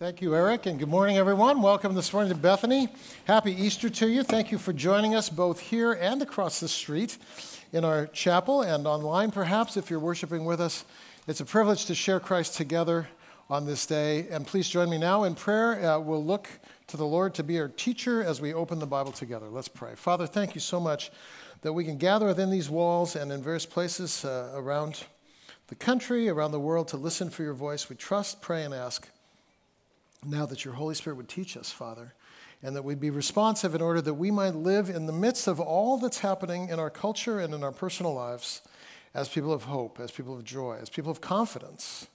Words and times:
Thank 0.00 0.22
you, 0.22 0.34
Eric, 0.34 0.64
and 0.64 0.78
good 0.78 0.88
morning, 0.88 1.18
everyone. 1.18 1.60
Welcome 1.60 1.94
this 1.94 2.10
morning 2.10 2.32
to 2.32 2.38
Bethany. 2.38 2.88
Happy 3.26 3.52
Easter 3.52 3.90
to 3.90 4.08
you. 4.08 4.22
Thank 4.22 4.50
you 4.50 4.56
for 4.56 4.72
joining 4.72 5.14
us 5.14 5.28
both 5.28 5.60
here 5.60 5.92
and 5.92 6.22
across 6.22 6.58
the 6.58 6.68
street 6.68 7.18
in 7.74 7.84
our 7.84 8.06
chapel 8.06 8.62
and 8.62 8.86
online, 8.86 9.30
perhaps, 9.30 9.76
if 9.76 9.90
you're 9.90 10.00
worshiping 10.00 10.46
with 10.46 10.58
us. 10.58 10.86
It's 11.26 11.40
a 11.40 11.44
privilege 11.44 11.84
to 11.84 11.94
share 11.94 12.18
Christ 12.18 12.56
together 12.56 13.08
on 13.50 13.66
this 13.66 13.84
day. 13.84 14.26
And 14.30 14.46
please 14.46 14.70
join 14.70 14.88
me 14.88 14.96
now 14.96 15.24
in 15.24 15.34
prayer. 15.34 15.84
Uh, 15.84 15.98
we'll 15.98 16.24
look 16.24 16.48
to 16.86 16.96
the 16.96 17.04
Lord 17.04 17.34
to 17.34 17.42
be 17.42 17.60
our 17.60 17.68
teacher 17.68 18.24
as 18.24 18.40
we 18.40 18.54
open 18.54 18.78
the 18.78 18.86
Bible 18.86 19.12
together. 19.12 19.50
Let's 19.50 19.68
pray. 19.68 19.96
Father, 19.96 20.26
thank 20.26 20.54
you 20.54 20.62
so 20.62 20.80
much 20.80 21.10
that 21.60 21.74
we 21.74 21.84
can 21.84 21.98
gather 21.98 22.24
within 22.24 22.48
these 22.48 22.70
walls 22.70 23.16
and 23.16 23.30
in 23.30 23.42
various 23.42 23.66
places 23.66 24.24
uh, 24.24 24.50
around 24.54 25.04
the 25.66 25.74
country, 25.74 26.30
around 26.30 26.52
the 26.52 26.58
world, 26.58 26.88
to 26.88 26.96
listen 26.96 27.28
for 27.28 27.42
your 27.42 27.52
voice. 27.52 27.90
We 27.90 27.96
trust, 27.96 28.40
pray, 28.40 28.64
and 28.64 28.72
ask 28.72 29.06
now 30.24 30.46
that 30.46 30.64
your 30.64 30.74
Holy 30.74 30.94
Spirit 30.94 31.16
would 31.16 31.28
teach 31.28 31.56
us, 31.56 31.70
Father, 31.70 32.14
and 32.62 32.76
that 32.76 32.82
we'd 32.82 33.00
be 33.00 33.10
responsive 33.10 33.74
in 33.74 33.80
order 33.80 34.00
that 34.00 34.14
we 34.14 34.30
might 34.30 34.54
live 34.54 34.90
in 34.90 35.06
the 35.06 35.12
midst 35.12 35.48
of 35.48 35.60
all 35.60 35.98
that's 35.98 36.18
happening 36.18 36.68
in 36.68 36.78
our 36.78 36.90
culture 36.90 37.40
and 37.40 37.54
in 37.54 37.64
our 37.64 37.72
personal 37.72 38.14
lives 38.14 38.62
as 39.14 39.28
people 39.28 39.52
of 39.52 39.64
hope, 39.64 39.98
as 39.98 40.10
people 40.10 40.36
of 40.36 40.44
joy, 40.44 40.78
as 40.80 40.90
people 40.90 41.10
of 41.10 41.20
confidence. 41.20 42.06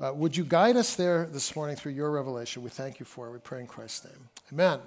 Uh, 0.00 0.12
would 0.14 0.36
you 0.36 0.44
guide 0.44 0.76
us 0.76 0.96
there 0.96 1.26
this 1.26 1.54
morning 1.54 1.76
through 1.76 1.92
your 1.92 2.10
revelation? 2.10 2.62
We 2.62 2.70
thank 2.70 3.00
you 3.00 3.06
for 3.06 3.28
it. 3.28 3.32
We 3.32 3.38
pray 3.38 3.60
in 3.60 3.66
Christ's 3.66 4.06
name. 4.06 4.28
Amen. 4.52 4.80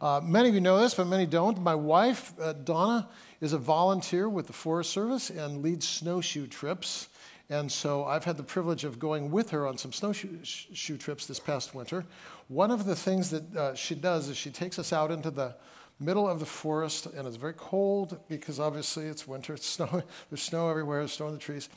Uh, 0.00 0.20
many 0.22 0.48
of 0.48 0.54
you 0.54 0.60
know 0.60 0.78
this, 0.78 0.94
but 0.94 1.06
many 1.06 1.24
don't. 1.24 1.58
My 1.60 1.74
wife, 1.74 2.32
uh, 2.40 2.52
Donna, 2.52 3.08
is 3.40 3.52
a 3.52 3.58
volunteer 3.58 4.28
with 4.28 4.46
the 4.46 4.52
Forest 4.52 4.90
Service 4.90 5.30
and 5.30 5.62
leads 5.62 5.88
snowshoe 5.88 6.46
trips. 6.46 7.08
And 7.48 7.70
so 7.70 8.04
I've 8.04 8.24
had 8.24 8.36
the 8.36 8.42
privilege 8.42 8.84
of 8.84 8.98
going 8.98 9.30
with 9.30 9.50
her 9.50 9.66
on 9.66 9.78
some 9.78 9.92
snowshoe 9.92 10.96
trips 10.96 11.26
this 11.26 11.38
past 11.38 11.74
winter. 11.74 12.04
One 12.48 12.70
of 12.70 12.84
the 12.84 12.96
things 12.96 13.30
that 13.30 13.56
uh, 13.56 13.74
she 13.74 13.94
does 13.94 14.28
is 14.28 14.36
she 14.36 14.50
takes 14.50 14.78
us 14.78 14.92
out 14.92 15.10
into 15.10 15.30
the 15.30 15.54
middle 16.00 16.28
of 16.28 16.40
the 16.40 16.46
forest, 16.46 17.06
and 17.06 17.26
it's 17.26 17.36
very 17.36 17.54
cold 17.56 18.18
because 18.28 18.58
obviously 18.60 19.06
it's 19.06 19.26
winter. 19.28 19.54
It's 19.54 19.66
snow, 19.76 20.02
there's 20.30 20.42
snow 20.42 20.68
everywhere, 20.68 21.00
there's 21.00 21.12
snow 21.12 21.28
in 21.28 21.34
the 21.34 21.38
trees. 21.38 21.68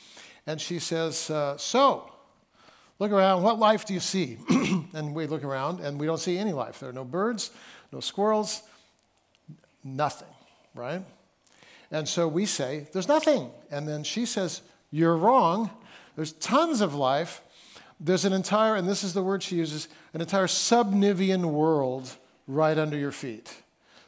And 0.46 0.60
she 0.60 0.78
says, 0.80 1.30
uh, 1.30 1.56
So, 1.56 2.12
look 2.98 3.12
around, 3.12 3.42
what 3.42 3.58
life 3.58 3.84
do 3.86 3.94
you 3.94 4.00
see? 4.00 4.38
and 4.92 5.14
we 5.14 5.26
look 5.26 5.44
around, 5.44 5.80
and 5.80 6.00
we 6.00 6.06
don't 6.06 6.20
see 6.20 6.36
any 6.36 6.52
life. 6.52 6.80
There 6.80 6.88
are 6.88 6.94
no 6.94 7.04
birds, 7.04 7.50
no 7.92 8.00
squirrels, 8.00 8.62
nothing, 9.84 10.28
right? 10.74 11.02
And 11.92 12.08
so 12.08 12.26
we 12.28 12.46
say, 12.46 12.88
There's 12.92 13.08
nothing. 13.08 13.50
And 13.70 13.86
then 13.86 14.02
she 14.02 14.26
says, 14.26 14.62
you're 14.90 15.16
wrong. 15.16 15.70
There's 16.16 16.32
tons 16.32 16.80
of 16.80 16.94
life. 16.94 17.42
There's 17.98 18.24
an 18.24 18.32
entire, 18.32 18.76
and 18.76 18.88
this 18.88 19.04
is 19.04 19.12
the 19.12 19.22
word 19.22 19.42
she 19.42 19.56
uses, 19.56 19.88
an 20.14 20.20
entire 20.20 20.46
subnivean 20.46 21.52
world 21.52 22.16
right 22.46 22.76
under 22.76 22.96
your 22.96 23.12
feet. 23.12 23.54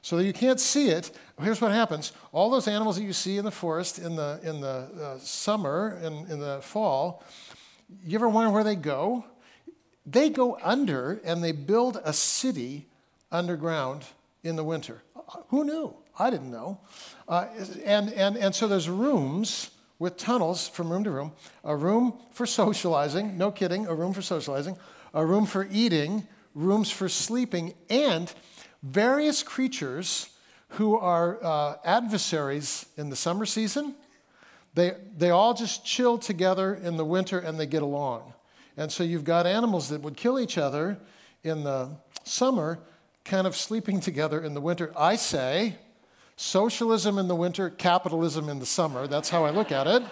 So 0.00 0.18
you 0.18 0.32
can't 0.32 0.58
see 0.58 0.88
it. 0.88 1.16
Here's 1.40 1.60
what 1.60 1.72
happens 1.72 2.12
all 2.32 2.50
those 2.50 2.66
animals 2.66 2.96
that 2.96 3.04
you 3.04 3.12
see 3.12 3.38
in 3.38 3.44
the 3.44 3.50
forest 3.50 3.98
in 3.98 4.16
the, 4.16 4.40
in 4.42 4.60
the 4.60 4.66
uh, 5.00 5.18
summer 5.18 5.98
in, 6.02 6.12
in 6.30 6.40
the 6.40 6.60
fall, 6.62 7.22
you 8.04 8.16
ever 8.16 8.28
wonder 8.28 8.50
where 8.50 8.64
they 8.64 8.74
go? 8.74 9.24
They 10.06 10.30
go 10.30 10.58
under 10.62 11.20
and 11.24 11.44
they 11.44 11.52
build 11.52 12.00
a 12.04 12.12
city 12.12 12.86
underground 13.30 14.04
in 14.42 14.56
the 14.56 14.64
winter. 14.64 15.02
Who 15.48 15.64
knew? 15.64 15.94
I 16.18 16.30
didn't 16.30 16.50
know. 16.50 16.80
Uh, 17.28 17.46
and, 17.84 18.12
and, 18.12 18.36
and 18.36 18.54
so 18.54 18.66
there's 18.66 18.88
rooms 18.88 19.70
with 20.02 20.16
tunnels 20.16 20.66
from 20.66 20.90
room 20.90 21.04
to 21.04 21.12
room, 21.12 21.30
a 21.62 21.76
room 21.76 22.12
for 22.32 22.44
socializing, 22.44 23.38
no 23.38 23.52
kidding, 23.52 23.86
a 23.86 23.94
room 23.94 24.12
for 24.12 24.20
socializing, 24.20 24.76
a 25.14 25.24
room 25.24 25.46
for 25.46 25.68
eating, 25.70 26.26
rooms 26.56 26.90
for 26.90 27.08
sleeping, 27.08 27.72
and 27.88 28.34
various 28.82 29.44
creatures 29.44 30.28
who 30.70 30.98
are 30.98 31.38
uh, 31.44 31.76
adversaries 31.84 32.84
in 32.96 33.10
the 33.10 33.16
summer 33.16 33.46
season. 33.46 33.94
They, 34.74 34.94
they 35.16 35.30
all 35.30 35.54
just 35.54 35.86
chill 35.86 36.18
together 36.18 36.74
in 36.74 36.96
the 36.96 37.04
winter 37.04 37.38
and 37.38 37.60
they 37.60 37.66
get 37.66 37.82
along. 37.82 38.32
And 38.76 38.90
so 38.90 39.04
you've 39.04 39.24
got 39.24 39.46
animals 39.46 39.90
that 39.90 40.00
would 40.00 40.16
kill 40.16 40.40
each 40.40 40.58
other 40.58 40.98
in 41.44 41.62
the 41.62 41.90
summer, 42.24 42.80
kind 43.24 43.46
of 43.46 43.54
sleeping 43.54 44.00
together 44.00 44.42
in 44.42 44.54
the 44.54 44.60
winter. 44.60 44.92
I 44.96 45.14
say, 45.14 45.76
Socialism 46.42 47.18
in 47.18 47.28
the 47.28 47.36
winter, 47.36 47.70
capitalism 47.70 48.48
in 48.48 48.58
the 48.58 48.66
summer. 48.66 49.06
That's 49.06 49.30
how 49.30 49.44
I 49.44 49.50
look 49.50 49.70
at 49.70 49.86
it. 49.86 50.02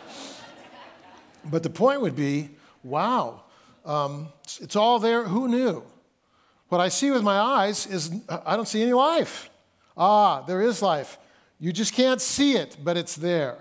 But 1.44 1.64
the 1.64 1.70
point 1.70 2.02
would 2.02 2.14
be 2.14 2.50
wow, 2.84 3.42
um, 3.84 4.28
it's 4.60 4.76
all 4.76 5.00
there. 5.00 5.24
Who 5.24 5.48
knew? 5.48 5.82
What 6.68 6.80
I 6.80 6.88
see 6.88 7.10
with 7.10 7.24
my 7.24 7.36
eyes 7.36 7.84
is 7.84 8.12
I 8.46 8.54
don't 8.54 8.68
see 8.68 8.80
any 8.80 8.92
life. 8.92 9.50
Ah, 9.96 10.42
there 10.42 10.62
is 10.62 10.80
life. 10.82 11.18
You 11.58 11.72
just 11.72 11.94
can't 11.94 12.20
see 12.20 12.52
it, 12.52 12.76
but 12.80 12.96
it's 12.96 13.16
there. 13.16 13.58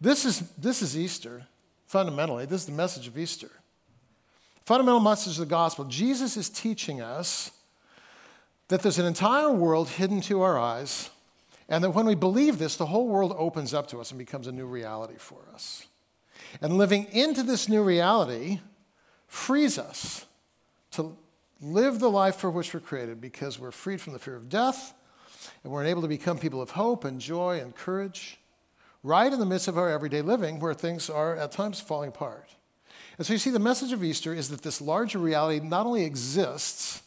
This 0.00 0.24
is, 0.24 0.40
this 0.58 0.82
is 0.82 0.98
Easter, 0.98 1.46
fundamentally. 1.86 2.44
This 2.44 2.62
is 2.62 2.66
the 2.66 2.72
message 2.72 3.06
of 3.06 3.16
Easter. 3.16 3.52
Fundamental 4.64 5.00
message 5.00 5.34
of 5.34 5.38
the 5.38 5.46
gospel. 5.46 5.84
Jesus 5.84 6.36
is 6.36 6.50
teaching 6.50 7.00
us 7.00 7.52
that 8.66 8.82
there's 8.82 8.98
an 8.98 9.06
entire 9.06 9.52
world 9.52 9.90
hidden 9.90 10.20
to 10.22 10.42
our 10.42 10.58
eyes 10.58 11.10
and 11.70 11.84
that 11.84 11.90
when 11.90 12.04
we 12.04 12.16
believe 12.16 12.58
this, 12.58 12.76
the 12.76 12.86
whole 12.86 13.06
world 13.06 13.32
opens 13.38 13.72
up 13.72 13.86
to 13.88 14.00
us 14.00 14.10
and 14.10 14.18
becomes 14.18 14.48
a 14.48 14.52
new 14.52 14.66
reality 14.66 15.14
for 15.16 15.38
us. 15.54 15.86
And 16.60 16.76
living 16.76 17.06
into 17.12 17.44
this 17.44 17.68
new 17.68 17.82
reality 17.82 18.58
frees 19.28 19.78
us 19.78 20.26
to 20.92 21.16
live 21.60 22.00
the 22.00 22.10
life 22.10 22.36
for 22.36 22.50
which 22.50 22.74
we're 22.74 22.80
created 22.80 23.20
because 23.20 23.58
we're 23.58 23.70
freed 23.70 24.00
from 24.00 24.14
the 24.14 24.18
fear 24.18 24.34
of 24.34 24.48
death 24.48 24.92
and 25.62 25.72
we're 25.72 25.84
able 25.84 26.02
to 26.02 26.08
become 26.08 26.38
people 26.38 26.60
of 26.60 26.70
hope 26.70 27.04
and 27.04 27.20
joy 27.20 27.60
and 27.60 27.76
courage 27.76 28.38
right 29.04 29.32
in 29.32 29.38
the 29.38 29.46
midst 29.46 29.68
of 29.68 29.78
our 29.78 29.88
everyday 29.88 30.22
living 30.22 30.58
where 30.58 30.74
things 30.74 31.08
are 31.08 31.36
at 31.36 31.52
times 31.52 31.80
falling 31.80 32.08
apart. 32.08 32.50
And 33.16 33.26
so 33.26 33.32
you 33.32 33.38
see, 33.38 33.50
the 33.50 33.58
message 33.58 33.92
of 33.92 34.02
Easter 34.02 34.34
is 34.34 34.48
that 34.48 34.62
this 34.62 34.80
larger 34.80 35.18
reality 35.18 35.64
not 35.64 35.86
only 35.86 36.04
exists, 36.04 37.02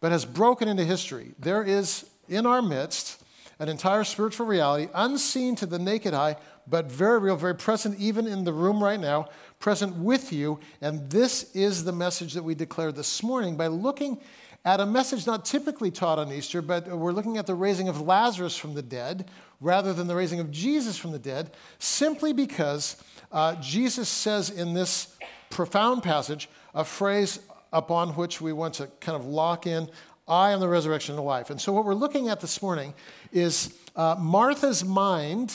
but 0.00 0.12
has 0.12 0.24
broken 0.24 0.68
into 0.68 0.84
history. 0.84 1.32
There 1.38 1.62
is 1.62 2.04
in 2.28 2.44
our 2.44 2.60
midst 2.60 3.22
an 3.58 3.68
entire 3.68 4.04
spiritual 4.04 4.46
reality, 4.46 4.88
unseen 4.94 5.56
to 5.56 5.66
the 5.66 5.78
naked 5.78 6.12
eye, 6.12 6.36
but 6.66 6.86
very 6.86 7.18
real, 7.18 7.36
very 7.36 7.54
present, 7.54 7.98
even 7.98 8.26
in 8.26 8.44
the 8.44 8.52
room 8.52 8.82
right 8.82 9.00
now, 9.00 9.28
present 9.58 9.96
with 9.96 10.32
you. 10.32 10.58
And 10.80 11.08
this 11.10 11.54
is 11.54 11.84
the 11.84 11.92
message 11.92 12.34
that 12.34 12.42
we 12.42 12.54
declare 12.54 12.92
this 12.92 13.22
morning 13.22 13.56
by 13.56 13.68
looking 13.68 14.20
at 14.64 14.80
a 14.80 14.86
message 14.86 15.26
not 15.26 15.44
typically 15.44 15.90
taught 15.90 16.18
on 16.18 16.32
Easter, 16.32 16.60
but 16.60 16.88
we're 16.88 17.12
looking 17.12 17.38
at 17.38 17.46
the 17.46 17.54
raising 17.54 17.88
of 17.88 18.00
Lazarus 18.00 18.56
from 18.56 18.74
the 18.74 18.82
dead 18.82 19.30
rather 19.60 19.94
than 19.94 20.08
the 20.08 20.14
raising 20.14 20.40
of 20.40 20.50
Jesus 20.50 20.98
from 20.98 21.12
the 21.12 21.18
dead, 21.18 21.52
simply 21.78 22.32
because 22.32 22.96
uh, 23.32 23.54
Jesus 23.56 24.08
says 24.08 24.50
in 24.50 24.74
this 24.74 25.16
profound 25.50 26.02
passage 26.02 26.48
a 26.74 26.84
phrase 26.84 27.38
upon 27.72 28.10
which 28.10 28.40
we 28.40 28.52
want 28.52 28.74
to 28.74 28.88
kind 29.00 29.16
of 29.16 29.24
lock 29.24 29.66
in 29.66 29.88
I 30.28 30.50
am 30.50 30.60
the 30.60 30.68
resurrection 30.68 31.12
and 31.12 31.18
the 31.18 31.26
life. 31.26 31.50
And 31.50 31.60
so, 31.60 31.72
what 31.72 31.84
we're 31.84 31.94
looking 31.94 32.28
at 32.28 32.40
this 32.40 32.60
morning 32.60 32.94
is 33.32 33.78
uh, 33.94 34.16
Martha's 34.18 34.84
mind 34.84 35.54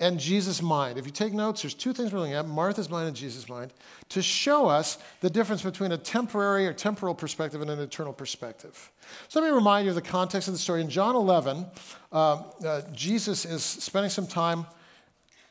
and 0.00 0.18
Jesus' 0.18 0.60
mind. 0.60 0.98
If 0.98 1.06
you 1.06 1.12
take 1.12 1.32
notes, 1.32 1.62
there's 1.62 1.74
two 1.74 1.92
things 1.92 2.12
we're 2.12 2.18
looking 2.18 2.34
at 2.34 2.48
Martha's 2.48 2.90
mind 2.90 3.06
and 3.06 3.16
Jesus' 3.16 3.48
mind 3.48 3.72
to 4.08 4.20
show 4.20 4.66
us 4.66 4.98
the 5.20 5.30
difference 5.30 5.62
between 5.62 5.92
a 5.92 5.98
temporary 5.98 6.66
or 6.66 6.72
temporal 6.72 7.14
perspective 7.14 7.62
and 7.62 7.70
an 7.70 7.78
eternal 7.78 8.12
perspective. 8.12 8.90
So, 9.28 9.40
let 9.40 9.48
me 9.48 9.54
remind 9.54 9.84
you 9.84 9.90
of 9.90 9.94
the 9.94 10.02
context 10.02 10.48
of 10.48 10.54
the 10.54 10.58
story. 10.58 10.80
In 10.80 10.90
John 10.90 11.14
11, 11.14 11.66
uh, 12.10 12.42
uh, 12.64 12.82
Jesus 12.92 13.44
is 13.44 13.62
spending 13.62 14.10
some 14.10 14.26
time 14.26 14.66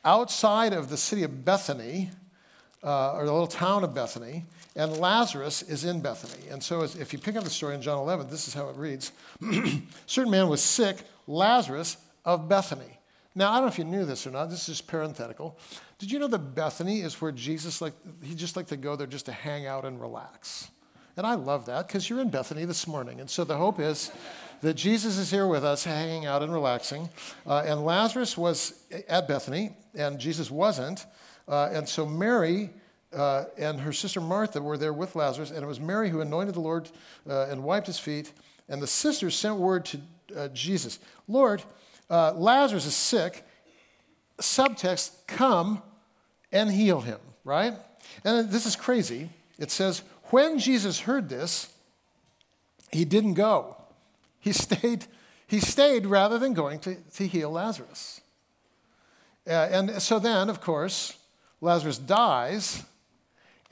outside 0.04 0.74
of 0.74 0.90
the 0.90 0.98
city 0.98 1.22
of 1.22 1.46
Bethany, 1.46 2.10
uh, 2.82 3.14
or 3.14 3.24
the 3.24 3.32
little 3.32 3.46
town 3.46 3.82
of 3.82 3.94
Bethany. 3.94 4.44
And 4.76 4.96
Lazarus 4.96 5.62
is 5.62 5.84
in 5.84 6.00
Bethany. 6.00 6.48
And 6.50 6.62
so, 6.62 6.82
if 6.82 7.12
you 7.12 7.18
pick 7.18 7.36
up 7.36 7.44
the 7.44 7.50
story 7.50 7.74
in 7.74 7.82
John 7.82 7.98
11, 7.98 8.28
this 8.28 8.48
is 8.48 8.54
how 8.54 8.68
it 8.68 8.76
reads 8.76 9.12
Certain 10.06 10.30
man 10.30 10.48
was 10.48 10.62
sick, 10.62 10.98
Lazarus 11.26 11.96
of 12.24 12.48
Bethany. 12.48 12.98
Now, 13.36 13.50
I 13.50 13.54
don't 13.56 13.64
know 13.64 13.68
if 13.68 13.78
you 13.78 13.84
knew 13.84 14.04
this 14.04 14.26
or 14.26 14.30
not, 14.30 14.50
this 14.50 14.68
is 14.68 14.80
parenthetical. 14.80 15.58
Did 15.98 16.10
you 16.10 16.18
know 16.18 16.28
that 16.28 16.54
Bethany 16.54 17.00
is 17.00 17.20
where 17.20 17.32
Jesus, 17.32 17.80
like, 17.80 17.94
he 18.22 18.34
just 18.34 18.56
liked 18.56 18.68
to 18.68 18.76
go 18.76 18.94
there 18.94 19.06
just 19.06 19.26
to 19.26 19.32
hang 19.32 19.66
out 19.66 19.84
and 19.84 20.00
relax? 20.00 20.70
And 21.16 21.26
I 21.26 21.34
love 21.34 21.66
that 21.66 21.86
because 21.86 22.08
you're 22.08 22.20
in 22.20 22.28
Bethany 22.28 22.64
this 22.64 22.86
morning. 22.86 23.20
And 23.20 23.30
so 23.30 23.44
the 23.44 23.56
hope 23.56 23.78
is 23.78 24.10
that 24.62 24.74
Jesus 24.74 25.18
is 25.18 25.30
here 25.30 25.46
with 25.46 25.64
us, 25.64 25.84
hanging 25.84 26.26
out 26.26 26.42
and 26.42 26.52
relaxing. 26.52 27.08
Uh, 27.46 27.62
and 27.66 27.84
Lazarus 27.84 28.36
was 28.36 28.84
at 29.08 29.28
Bethany, 29.28 29.76
and 29.94 30.18
Jesus 30.18 30.50
wasn't. 30.50 31.06
Uh, 31.46 31.70
and 31.72 31.88
so 31.88 32.06
Mary 32.06 32.70
uh, 33.14 33.44
and 33.56 33.80
her 33.80 33.92
sister 33.92 34.20
Martha 34.20 34.60
were 34.60 34.76
there 34.76 34.92
with 34.92 35.16
Lazarus, 35.16 35.50
and 35.50 35.62
it 35.62 35.66
was 35.66 35.80
Mary 35.80 36.10
who 36.10 36.20
anointed 36.20 36.54
the 36.54 36.60
Lord 36.60 36.90
uh, 37.28 37.46
and 37.46 37.62
wiped 37.62 37.86
his 37.86 37.98
feet. 37.98 38.32
And 38.68 38.82
the 38.82 38.86
sisters 38.86 39.36
sent 39.36 39.56
word 39.56 39.84
to 39.86 40.00
uh, 40.36 40.48
Jesus 40.48 40.98
Lord, 41.28 41.62
uh, 42.10 42.32
Lazarus 42.32 42.86
is 42.86 42.96
sick. 42.96 43.44
Subtext, 44.40 45.26
come 45.26 45.82
and 46.50 46.70
heal 46.70 47.00
him, 47.00 47.18
right? 47.44 47.74
And 48.24 48.50
this 48.50 48.66
is 48.66 48.74
crazy. 48.76 49.30
It 49.58 49.70
says, 49.70 50.02
when 50.30 50.58
Jesus 50.58 51.00
heard 51.00 51.28
this, 51.28 51.72
he 52.90 53.04
didn't 53.04 53.34
go. 53.34 53.76
He 54.40 54.52
stayed, 54.52 55.06
he 55.46 55.60
stayed 55.60 56.06
rather 56.06 56.38
than 56.38 56.52
going 56.52 56.80
to, 56.80 56.96
to 56.96 57.26
heal 57.26 57.50
Lazarus. 57.50 58.20
Uh, 59.46 59.52
and 59.52 60.02
so 60.02 60.18
then, 60.18 60.50
of 60.50 60.60
course, 60.60 61.16
Lazarus 61.60 61.98
dies, 61.98 62.82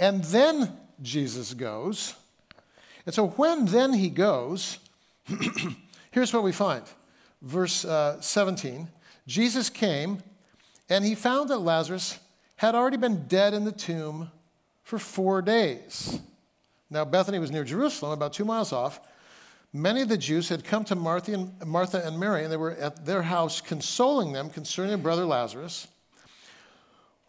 and 0.03 0.25
then 0.25 0.77
Jesus 1.01 1.55
goes. 1.55 2.17
And 3.07 3.15
so 3.15 3.29
when 3.29 3.67
then 3.67 3.93
he 3.93 4.11
goes, 4.11 4.81
here's 6.11 6.35
what 6.35 6.43
we 6.43 6.51
find. 6.51 6.83
Verse 7.41 7.85
uh, 7.85 8.21
17 8.21 8.89
Jesus 9.29 9.71
came, 9.71 10.19
and 10.91 11.05
he 11.05 11.15
found 11.15 11.51
that 11.51 11.59
Lazarus 11.59 12.19
had 12.57 12.75
already 12.75 12.97
been 12.97 13.29
dead 13.29 13.55
in 13.55 13.65
the 13.65 13.71
tomb 13.71 14.33
for 14.83 14.99
four 14.99 15.41
days. 15.41 16.19
Now, 16.91 17.05
Bethany 17.05 17.39
was 17.39 17.53
near 17.53 17.63
Jerusalem, 17.63 18.11
about 18.11 18.33
two 18.33 18.45
miles 18.45 18.73
off. 18.73 18.99
Many 19.73 20.03
of 20.03 20.09
the 20.09 20.19
Jews 20.19 20.49
had 20.49 20.65
come 20.65 20.85
to 20.87 20.97
Martha 20.97 21.33
and, 21.33 22.19
Mary, 22.19 22.43
and 22.43 22.53
they 22.53 22.57
were 22.57 22.73
at 22.73 23.07
their 23.07 23.23
house 23.23 23.61
consoling 23.61 24.33
them 24.33 24.51
concerning 24.51 24.89
their 24.89 24.99
brother 24.99 25.25
Lazarus. 25.25 25.87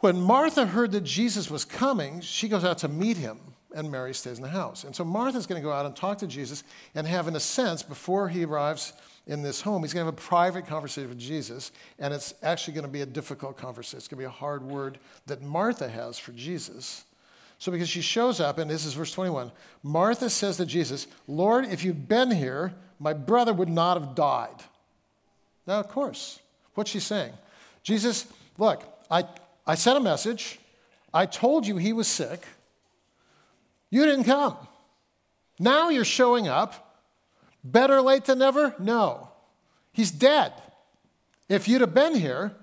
When 0.04 0.20
Martha 0.20 0.66
heard 0.66 0.92
that 0.92 1.06
Jesus 1.06 1.50
was 1.50 1.64
coming, 1.64 2.20
she 2.20 2.50
goes 2.50 2.66
out 2.66 2.80
to 2.80 2.90
meet 2.90 3.16
him, 3.16 3.40
and 3.74 3.90
Mary 3.90 4.14
stays 4.14 4.36
in 4.36 4.44
the 4.44 4.50
house. 4.50 4.84
And 4.84 4.94
so 4.94 5.06
Martha's 5.06 5.48
going 5.48 5.62
to 5.62 5.66
go 5.66 5.72
out 5.72 5.86
and 5.86 5.96
talk 5.96 6.18
to 6.18 6.28
Jesus 6.28 6.66
and 6.94 7.08
have, 7.08 7.30
in 7.30 7.38
a 7.38 7.40
sense, 7.40 7.84
before 7.84 8.28
he 8.28 8.44
arrives 8.44 8.92
in 9.28 9.44
this 9.44 9.62
home, 9.62 9.82
he's 9.82 9.94
going 9.94 10.02
to 10.02 10.08
have 10.08 10.14
a 10.14 10.22
private 10.22 10.68
conversation 10.68 11.08
with 11.08 11.20
Jesus, 11.20 11.72
and 12.00 12.14
it's 12.14 12.34
actually 12.44 12.74
going 12.74 12.86
to 12.86 12.92
be 12.92 13.00
a 13.00 13.06
difficult 13.06 13.56
conversation. 13.56 13.98
It's 13.98 14.10
going 14.10 14.18
to 14.18 14.24
be 14.24 14.26
a 14.26 14.30
hard 14.30 14.64
word 14.64 14.98
that 15.28 15.42
Martha 15.42 15.88
has 15.88 16.20
for 16.20 16.34
Jesus. 16.34 17.06
So, 17.58 17.72
because 17.72 17.88
she 17.88 18.02
shows 18.02 18.42
up, 18.42 18.58
and 18.58 18.70
this 18.70 18.84
is 18.84 18.96
verse 18.96 19.14
21, 19.14 19.54
Martha 19.84 20.30
says 20.30 20.58
to 20.58 20.66
Jesus, 20.66 21.08
Lord, 21.30 21.64
if 21.64 21.82
you'd 21.82 22.10
been 22.10 22.30
here, 22.30 22.74
my 23.00 23.14
brother 23.14 23.54
would 23.54 23.70
not 23.70 23.98
have 24.02 24.16
died. 24.16 24.64
Now, 25.66 25.80
of 25.80 25.88
course, 25.88 26.42
what's 26.74 26.92
she 26.92 27.00
saying? 27.00 27.32
Jesus, 27.84 28.28
look, 28.58 28.84
I, 29.10 29.24
I 29.66 29.76
sent 29.76 29.98
a 29.98 30.02
message. 30.02 30.60
I 31.14 31.26
told 31.26 31.66
you 31.66 31.78
he 31.78 31.94
was 31.94 32.08
sick. 32.08 32.46
You 33.90 34.06
didn't 34.06 34.26
come. 34.26 34.58
Now 35.60 35.90
you're 35.90 36.06
showing 36.06 36.48
up. 36.48 37.02
Better 37.64 38.02
late 38.02 38.26
than 38.26 38.40
never? 38.40 38.76
No. 38.80 39.30
He's 39.94 40.12
dead. 40.12 40.52
If 41.48 41.68
you'd 41.68 41.82
have 41.82 41.94
been 41.94 42.16
here, 42.16 42.54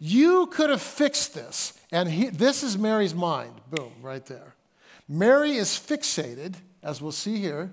you 0.00 0.46
could 0.46 0.70
have 0.70 0.82
fixed 0.82 1.34
this. 1.34 1.74
And 1.92 2.08
he, 2.08 2.30
this 2.30 2.62
is 2.62 2.78
Mary's 2.78 3.14
mind. 3.14 3.60
Boom, 3.70 3.92
right 4.00 4.24
there. 4.26 4.54
Mary 5.08 5.52
is 5.52 5.70
fixated, 5.70 6.54
as 6.82 7.02
we'll 7.02 7.12
see 7.12 7.36
here, 7.36 7.70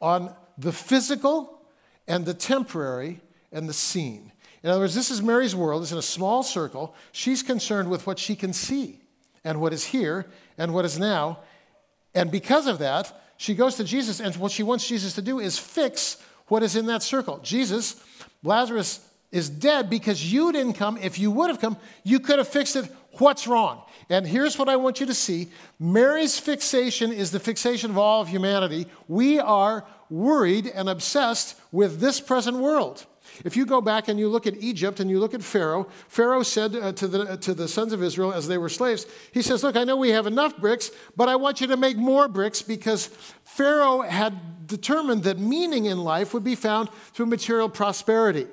on 0.00 0.34
the 0.58 0.72
physical 0.72 1.60
and 2.08 2.26
the 2.26 2.34
temporary 2.34 3.20
and 3.52 3.68
the 3.68 3.72
seen. 3.72 4.32
In 4.66 4.72
other 4.72 4.80
words, 4.80 4.96
this 4.96 5.12
is 5.12 5.22
Mary's 5.22 5.54
world. 5.54 5.84
It's 5.84 5.92
in 5.92 5.98
a 5.98 6.02
small 6.02 6.42
circle. 6.42 6.92
She's 7.12 7.40
concerned 7.40 7.88
with 7.88 8.04
what 8.04 8.18
she 8.18 8.34
can 8.34 8.52
see 8.52 8.98
and 9.44 9.60
what 9.60 9.72
is 9.72 9.84
here 9.84 10.26
and 10.58 10.74
what 10.74 10.84
is 10.84 10.98
now. 10.98 11.38
And 12.16 12.32
because 12.32 12.66
of 12.66 12.80
that, 12.80 13.22
she 13.36 13.54
goes 13.54 13.76
to 13.76 13.84
Jesus, 13.84 14.18
and 14.18 14.34
what 14.34 14.50
she 14.50 14.64
wants 14.64 14.88
Jesus 14.88 15.12
to 15.12 15.22
do 15.22 15.38
is 15.38 15.56
fix 15.56 16.16
what 16.48 16.64
is 16.64 16.74
in 16.74 16.86
that 16.86 17.04
circle. 17.04 17.38
Jesus, 17.44 18.02
Lazarus 18.42 19.08
is 19.30 19.48
dead 19.48 19.88
because 19.88 20.32
you 20.32 20.50
didn't 20.50 20.72
come. 20.72 20.96
If 20.96 21.16
you 21.16 21.30
would 21.30 21.48
have 21.48 21.60
come, 21.60 21.76
you 22.02 22.18
could 22.18 22.38
have 22.38 22.48
fixed 22.48 22.74
it. 22.74 22.90
What's 23.18 23.46
wrong? 23.46 23.82
And 24.10 24.26
here's 24.26 24.58
what 24.58 24.68
I 24.68 24.74
want 24.74 24.98
you 24.98 25.06
to 25.06 25.14
see 25.14 25.46
Mary's 25.78 26.40
fixation 26.40 27.12
is 27.12 27.30
the 27.30 27.38
fixation 27.38 27.92
of 27.92 27.98
all 27.98 28.20
of 28.20 28.26
humanity. 28.26 28.88
We 29.06 29.38
are 29.38 29.84
worried 30.10 30.66
and 30.66 30.88
obsessed 30.88 31.54
with 31.70 32.00
this 32.00 32.20
present 32.20 32.56
world. 32.56 33.06
If 33.44 33.56
you 33.56 33.66
go 33.66 33.80
back 33.80 34.08
and 34.08 34.18
you 34.18 34.28
look 34.28 34.46
at 34.46 34.56
Egypt 34.58 35.00
and 35.00 35.10
you 35.10 35.18
look 35.18 35.34
at 35.34 35.42
Pharaoh, 35.42 35.88
Pharaoh 36.08 36.42
said 36.42 36.74
uh, 36.74 36.92
to, 36.92 37.08
the, 37.08 37.36
to 37.38 37.54
the 37.54 37.68
sons 37.68 37.92
of 37.92 38.02
Israel 38.02 38.32
as 38.32 38.48
they 38.48 38.58
were 38.58 38.68
slaves, 38.68 39.06
he 39.32 39.42
says, 39.42 39.62
Look, 39.62 39.76
I 39.76 39.84
know 39.84 39.96
we 39.96 40.10
have 40.10 40.26
enough 40.26 40.56
bricks, 40.56 40.90
but 41.16 41.28
I 41.28 41.36
want 41.36 41.60
you 41.60 41.66
to 41.68 41.76
make 41.76 41.96
more 41.96 42.28
bricks 42.28 42.62
because 42.62 43.06
Pharaoh 43.44 44.02
had 44.02 44.66
determined 44.66 45.22
that 45.24 45.38
meaning 45.38 45.86
in 45.86 45.98
life 45.98 46.34
would 46.34 46.44
be 46.44 46.54
found 46.54 46.90
through 47.12 47.26
material 47.26 47.68
prosperity. 47.68 48.46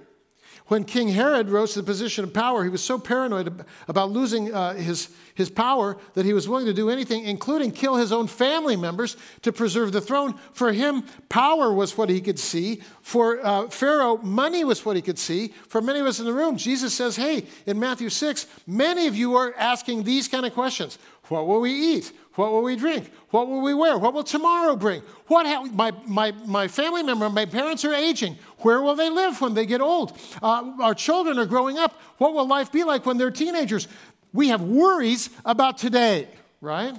When 0.68 0.86
King 0.86 1.10
Herod 1.10 1.50
rose 1.50 1.74
to 1.74 1.82
the 1.82 1.86
position 1.86 2.24
of 2.24 2.34
power, 2.34 2.64
he 2.64 2.70
was 2.70 2.82
so 2.82 2.98
paranoid 2.98 3.66
about 3.90 4.12
losing 4.12 4.54
uh, 4.54 4.76
his, 4.76 5.10
his 5.36 5.50
power 5.50 5.98
that 6.14 6.26
he 6.26 6.32
was 6.32 6.48
willing 6.48 6.66
to 6.68 6.74
do 6.74 6.90
anything, 6.90 7.26
including 7.26 7.72
kill 7.72 7.96
his 7.96 8.14
own 8.14 8.28
family 8.28 8.78
members, 8.78 9.18
to 9.42 9.52
preserve 9.52 9.92
the 9.92 10.00
throne. 10.00 10.36
For 10.54 10.72
him, 10.72 11.04
power 11.28 11.74
was 11.74 11.98
what 11.98 12.10
he 12.10 12.22
could 12.22 12.40
see. 12.40 12.82
For 13.02 13.46
uh, 13.46 13.68
Pharaoh, 13.68 14.18
money 14.18 14.64
was 14.64 14.86
what 14.86 14.96
he 14.96 15.02
could 15.02 15.20
see. 15.20 15.50
For 15.68 15.82
many 15.82 16.00
of 16.00 16.06
us 16.06 16.20
in 16.20 16.26
the 16.26 16.34
room, 16.34 16.56
Jesus 16.56 16.94
says, 16.94 17.18
Hey, 17.18 17.46
in 17.66 17.78
Matthew 17.78 18.08
6, 18.08 18.48
many 18.66 19.08
of 19.08 19.18
you 19.18 19.36
are 19.36 19.54
asking 19.58 20.04
these 20.04 20.30
kind 20.30 20.46
of 20.46 20.54
questions 20.54 20.98
What 21.30 21.48
will 21.48 21.62
we 21.62 21.72
eat? 21.72 22.12
What 22.36 22.52
will 22.52 22.64
we 22.64 22.76
drink? 22.76 23.12
What 23.30 23.48
will 23.48 23.62
we 23.62 23.74
wear? 23.74 23.98
What 23.98 24.14
will 24.14 24.24
tomorrow 24.24 24.76
bring? 24.76 25.02
What 25.28 25.46
ha- 25.46 25.64
my, 25.64 25.94
my, 26.06 26.32
my 26.46 26.68
family 26.68 27.04
member, 27.04 27.30
my 27.30 27.46
parents 27.46 27.86
are 27.86 27.94
aging. 27.94 28.38
Where 28.60 28.82
will 28.82 28.96
they 28.96 29.10
live 29.10 29.40
when 29.40 29.54
they 29.54 29.66
get 29.66 29.82
old? 29.82 30.18
Uh, 30.42 30.74
our 30.82 30.94
children 30.94 31.40
are 31.40 31.46
growing 31.46 31.78
up. 31.78 32.00
What 32.18 32.34
will 32.34 32.48
life 32.48 32.72
be 32.72 32.84
like 32.84 33.06
when 33.06 33.18
they're 33.18 33.32
teenagers? 33.32 33.88
We 34.34 34.50
have 34.50 34.62
worries 34.62 35.30
about 35.46 35.78
today, 35.78 36.28
right? 36.60 36.96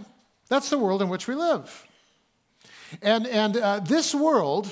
That's 0.49 0.71
the 0.71 0.79
world 0.79 1.03
in 1.03 1.09
which 1.09 1.27
we 1.27 1.35
live. 1.35 1.87
And, 3.03 3.27
and 3.27 3.57
uh, 3.57 3.81
this 3.81 4.15
world 4.15 4.69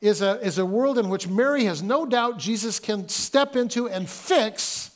is 0.00 0.22
a, 0.22 0.40
is 0.44 0.58
a 0.58 0.66
world 0.66 0.98
in 0.98 1.08
which 1.08 1.28
Mary 1.28 1.64
has 1.64 1.82
no 1.82 2.04
doubt 2.04 2.38
Jesus 2.38 2.78
can 2.80 3.08
step 3.08 3.56
into 3.56 3.88
and 3.88 4.08
fix, 4.08 4.90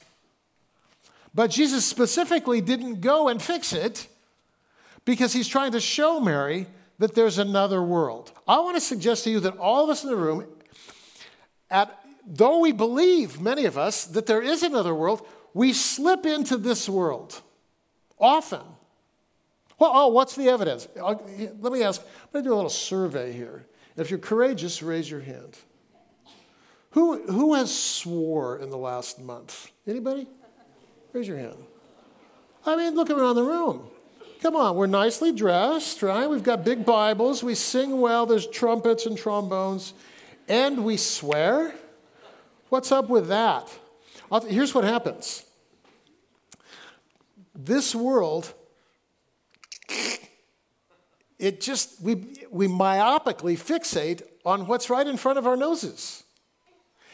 but 1.34 1.50
Jesus 1.50 1.84
specifically 1.84 2.61
didn't 2.61 3.00
go 3.00 3.29
and 3.29 3.40
fix 3.40 3.73
it 3.73 4.08
because 5.05 5.32
he's 5.32 5.49
trying 5.49 5.73
to 5.73 5.81
show 5.81 6.20
Mary 6.20 6.67
that 6.99 7.14
there's 7.14 7.38
another 7.38 7.82
world. 7.82 8.32
I 8.46 8.61
want 8.61 8.76
to 8.76 8.81
suggest 8.81 9.25
to 9.25 9.31
you 9.31 9.40
that 9.40 9.56
all 9.56 9.84
of 9.84 9.90
us 9.90 10.05
in 10.05 10.11
the 10.11 10.17
room, 10.17 10.46
at, 11.70 11.99
though 12.26 12.58
we 12.61 12.73
believe, 12.73 13.41
many 13.41 13.65
of 13.65 13.77
us, 13.77 14.05
that 14.05 14.27
there 14.27 14.43
is 14.43 14.62
another 14.62 14.94
world, 14.94 15.27
we 15.55 15.72
slip 15.72 16.27
into 16.27 16.56
this 16.56 16.89
world 16.89 17.41
often. 18.19 18.60
Well, 19.79 19.91
oh, 19.93 20.08
what's 20.08 20.36
the 20.36 20.48
evidence? 20.48 20.86
Let 20.94 21.72
me 21.72 21.82
ask, 21.82 22.03
going 22.32 22.44
to 22.44 22.48
do 22.48 22.55
a 22.55 22.56
little 22.56 22.70
survey 22.70 23.32
here. 23.32 23.67
If 23.96 24.10
you're 24.10 24.19
courageous, 24.19 24.82
raise 24.82 25.10
your 25.10 25.20
hand. 25.20 25.58
Who, 26.91 27.22
who 27.22 27.55
has 27.55 27.77
swore 27.77 28.58
in 28.58 28.70
the 28.70 28.79
last 28.79 29.19
month? 29.19 29.70
Anybody? 29.86 30.29
Raise 31.12 31.28
your 31.28 31.38
hand. 31.38 31.56
I 32.64 32.76
mean, 32.76 32.94
look 32.94 33.10
around 33.10 33.36
the 33.36 33.42
room. 33.42 33.88
Come 34.40 34.56
on, 34.56 34.76
we're 34.76 34.86
nicely 34.86 35.31
dressed, 35.32 36.02
right? 36.02 36.28
We've 36.28 36.42
got 36.42 36.64
big 36.64 36.84
Bibles. 36.84 37.42
We 37.42 37.54
sing 37.54 38.00
well. 38.00 38.26
There's 38.26 38.46
trumpets 38.46 39.06
and 39.06 39.16
trombones. 39.16 39.94
And 40.48 40.84
we 40.84 40.96
swear? 40.96 41.74
What's 42.69 42.90
up 42.90 43.08
with 43.08 43.28
that? 43.28 43.72
Here's 44.48 44.74
what 44.74 44.84
happens 44.84 45.44
this 47.54 47.94
world, 47.94 48.54
it 51.38 51.60
just, 51.60 52.00
we, 52.00 52.34
we 52.50 52.66
myopically 52.66 53.58
fixate 53.58 54.22
on 54.44 54.66
what's 54.66 54.88
right 54.88 55.06
in 55.06 55.16
front 55.16 55.38
of 55.38 55.46
our 55.46 55.56
noses. 55.56 56.24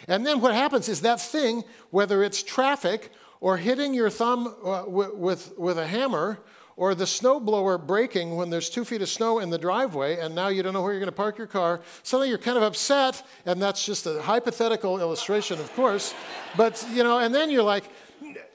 And 0.07 0.25
then 0.25 0.40
what 0.40 0.55
happens 0.55 0.88
is 0.88 1.00
that 1.00 1.21
thing, 1.21 1.64
whether 1.90 2.23
it's 2.23 2.43
traffic 2.43 3.11
or 3.40 3.57
hitting 3.57 3.95
your 3.95 4.11
thumb 4.11 4.54
uh, 4.64 4.85
with, 4.87 5.14
with, 5.14 5.59
with 5.59 5.78
a 5.78 5.87
hammer 5.87 6.38
or 6.76 6.95
the 6.95 7.04
snowblower 7.04 7.85
breaking 7.85 8.37
when 8.37 8.50
there's 8.50 8.71
two 8.71 8.85
feet 8.85 9.02
of 9.02 9.09
snow 9.09 9.40
in 9.40 9.50
the 9.50 9.59
driveway 9.59 10.18
and 10.21 10.35
now 10.35 10.47
you 10.47 10.62
don't 10.62 10.73
know 10.73 10.80
where 10.80 10.92
you're 10.92 11.00
going 11.00 11.07
to 11.07 11.12
park 11.12 11.37
your 11.37 11.47
car. 11.47 11.80
Suddenly 12.04 12.28
you're 12.28 12.38
kind 12.38 12.57
of 12.57 12.62
upset, 12.62 13.26
and 13.45 13.61
that's 13.61 13.85
just 13.85 14.07
a 14.07 14.23
hypothetical 14.23 15.00
illustration, 15.00 15.59
of 15.59 15.73
course. 15.75 16.14
But, 16.57 16.87
you 16.92 17.02
know, 17.02 17.18
and 17.18 17.35
then 17.35 17.50
you're 17.50 17.64
like, 17.64 17.85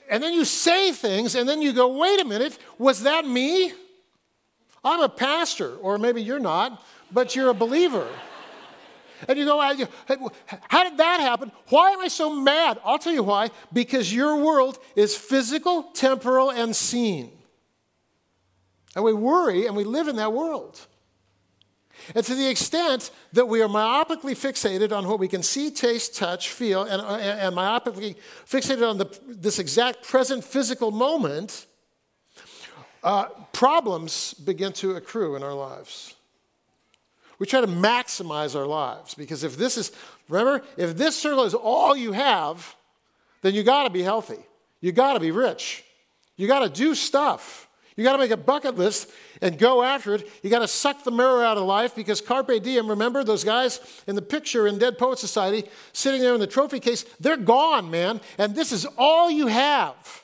and 0.10 0.24
then 0.24 0.34
you 0.34 0.46
say 0.46 0.92
things, 0.92 1.36
and 1.36 1.48
then 1.48 1.62
you 1.62 1.74
go, 1.74 1.98
wait 1.98 2.22
a 2.22 2.26
minute, 2.26 2.58
was 2.78 3.04
that 3.04 3.26
me? 3.26 3.74
I'm 4.86 5.02
a 5.02 5.10
pastor, 5.10 5.76
or 5.78 5.98
maybe 5.98 6.22
you're 6.22 6.40
not, 6.40 6.82
but 7.12 7.36
you're 7.36 7.50
a 7.50 7.54
believer. 7.54 8.08
And 9.28 9.38
you 9.38 9.46
go, 9.46 9.60
how 9.60 10.84
did 10.84 10.98
that 10.98 11.20
happen? 11.20 11.52
Why 11.70 11.92
am 11.92 12.02
I 12.02 12.08
so 12.08 12.34
mad? 12.34 12.80
I'll 12.84 13.00
tell 13.00 13.14
you 13.14 13.24
why. 13.24 13.50
Because 13.72 14.14
your 14.14 14.38
world 14.38 14.80
is 14.96 15.16
physical, 15.16 15.84
temporal, 15.94 16.52
and 16.52 16.76
seen. 16.76 17.32
And 18.96 19.04
we 19.04 19.14
worry 19.14 19.66
and 19.66 19.76
we 19.76 19.84
live 19.84 20.08
in 20.08 20.18
that 20.18 20.34
world. 20.34 20.80
And 22.16 22.26
to 22.26 22.36
the 22.36 22.50
extent 22.50 23.12
that 23.34 23.48
we 23.48 23.62
are 23.62 23.68
myopically 23.68 24.34
fixated 24.34 24.92
on 24.92 25.08
what 25.08 25.20
we 25.20 25.28
can 25.28 25.44
see, 25.44 25.72
taste, 25.72 26.16
touch, 26.16 26.50
feel, 26.50 26.84
and, 26.84 27.02
and, 27.02 27.40
and 27.40 27.56
myopically 27.56 28.16
fixated 28.46 28.88
on 28.88 28.98
the, 28.98 29.20
this 29.28 29.60
exact 29.60 30.04
present 30.04 30.44
physical 30.44 30.92
moment, 30.92 31.66
uh, 33.04 33.26
problems 33.52 34.34
begin 34.34 34.74
to 34.74 34.96
accrue 34.96 35.36
in 35.36 35.44
our 35.44 35.54
lives. 35.54 36.16
We 37.40 37.46
try 37.46 37.62
to 37.62 37.68
maximize 37.68 38.56
our 38.56 38.66
lives 38.66 39.16
because 39.16 39.44
if 39.44 39.58
this 39.58 39.78
is, 39.78 39.92
remember, 40.30 40.64
if 40.78 40.96
this 40.96 41.16
circle 41.16 41.44
is 41.44 41.54
all 41.54 41.96
you 41.96 42.12
have, 42.12 42.76
then 43.42 43.54
you 43.54 43.64
got 43.64 43.84
to 43.84 43.90
be 43.90 44.02
healthy. 44.02 44.40
You 44.82 44.92
got 44.92 45.14
to 45.14 45.20
be 45.20 45.32
rich. 45.32 45.84
You 46.36 46.48
got 46.48 46.60
to 46.60 46.70
do 46.70 46.96
stuff. 46.96 47.68
You 47.96 48.04
got 48.04 48.14
to 48.14 48.18
make 48.18 48.32
a 48.32 48.38
bucket 48.38 48.76
list 48.78 49.12
and 49.42 49.58
go 49.58 49.84
after 49.84 50.16
it. 50.16 50.28
You 50.42 50.50
got 50.50 50.60
to 50.60 50.68
suck 50.68 51.04
the 51.04 51.12
mirror 51.12 51.44
out 51.44 51.58
of 51.58 51.64
life 51.64 51.96
because 51.96 52.22
carpe 52.22 52.62
diem. 52.64 52.90
Remember 52.90 53.24
those 53.24 53.44
guys 53.44 53.80
in 54.08 54.16
the 54.16 54.22
picture 54.22 54.68
in 54.68 54.80
Dead 54.80 54.98
Poet 54.98 55.20
Society 55.20 55.70
sitting 55.92 56.22
there 56.22 56.34
in 56.34 56.40
the 56.40 56.48
trophy 56.48 56.80
case? 56.80 57.06
They're 57.20 57.38
gone, 57.38 57.92
man. 57.92 58.20
And 58.38 58.56
this 58.56 58.72
is 58.72 58.88
all 58.98 59.30
you 59.30 59.48
have. 59.48 60.24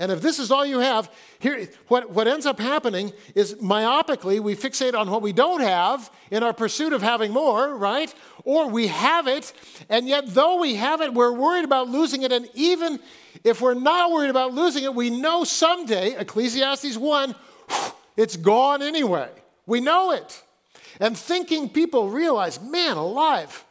And 0.00 0.10
if 0.10 0.22
this 0.22 0.38
is 0.38 0.50
all 0.50 0.64
you 0.64 0.78
have, 0.78 1.12
here, 1.40 1.68
what, 1.88 2.10
what 2.10 2.26
ends 2.26 2.46
up 2.46 2.58
happening 2.58 3.12
is 3.34 3.56
myopically 3.56 4.40
we 4.40 4.56
fixate 4.56 4.98
on 4.98 5.10
what 5.10 5.20
we 5.20 5.34
don't 5.34 5.60
have 5.60 6.10
in 6.30 6.42
our 6.42 6.54
pursuit 6.54 6.94
of 6.94 7.02
having 7.02 7.32
more, 7.32 7.76
right? 7.76 8.12
Or 8.44 8.66
we 8.66 8.86
have 8.86 9.28
it, 9.28 9.52
and 9.90 10.08
yet 10.08 10.24
though 10.28 10.58
we 10.58 10.76
have 10.76 11.02
it, 11.02 11.12
we're 11.12 11.32
worried 11.32 11.66
about 11.66 11.90
losing 11.90 12.22
it. 12.22 12.32
And 12.32 12.48
even 12.54 12.98
if 13.44 13.60
we're 13.60 13.74
not 13.74 14.10
worried 14.10 14.30
about 14.30 14.54
losing 14.54 14.84
it, 14.84 14.94
we 14.94 15.10
know 15.10 15.44
someday, 15.44 16.16
Ecclesiastes 16.18 16.96
1, 16.96 17.34
it's 18.16 18.36
gone 18.36 18.80
anyway. 18.80 19.28
We 19.66 19.82
know 19.82 20.12
it. 20.12 20.42
And 20.98 21.16
thinking 21.16 21.68
people 21.68 22.08
realize, 22.08 22.58
man 22.58 22.96
alive, 22.96 23.66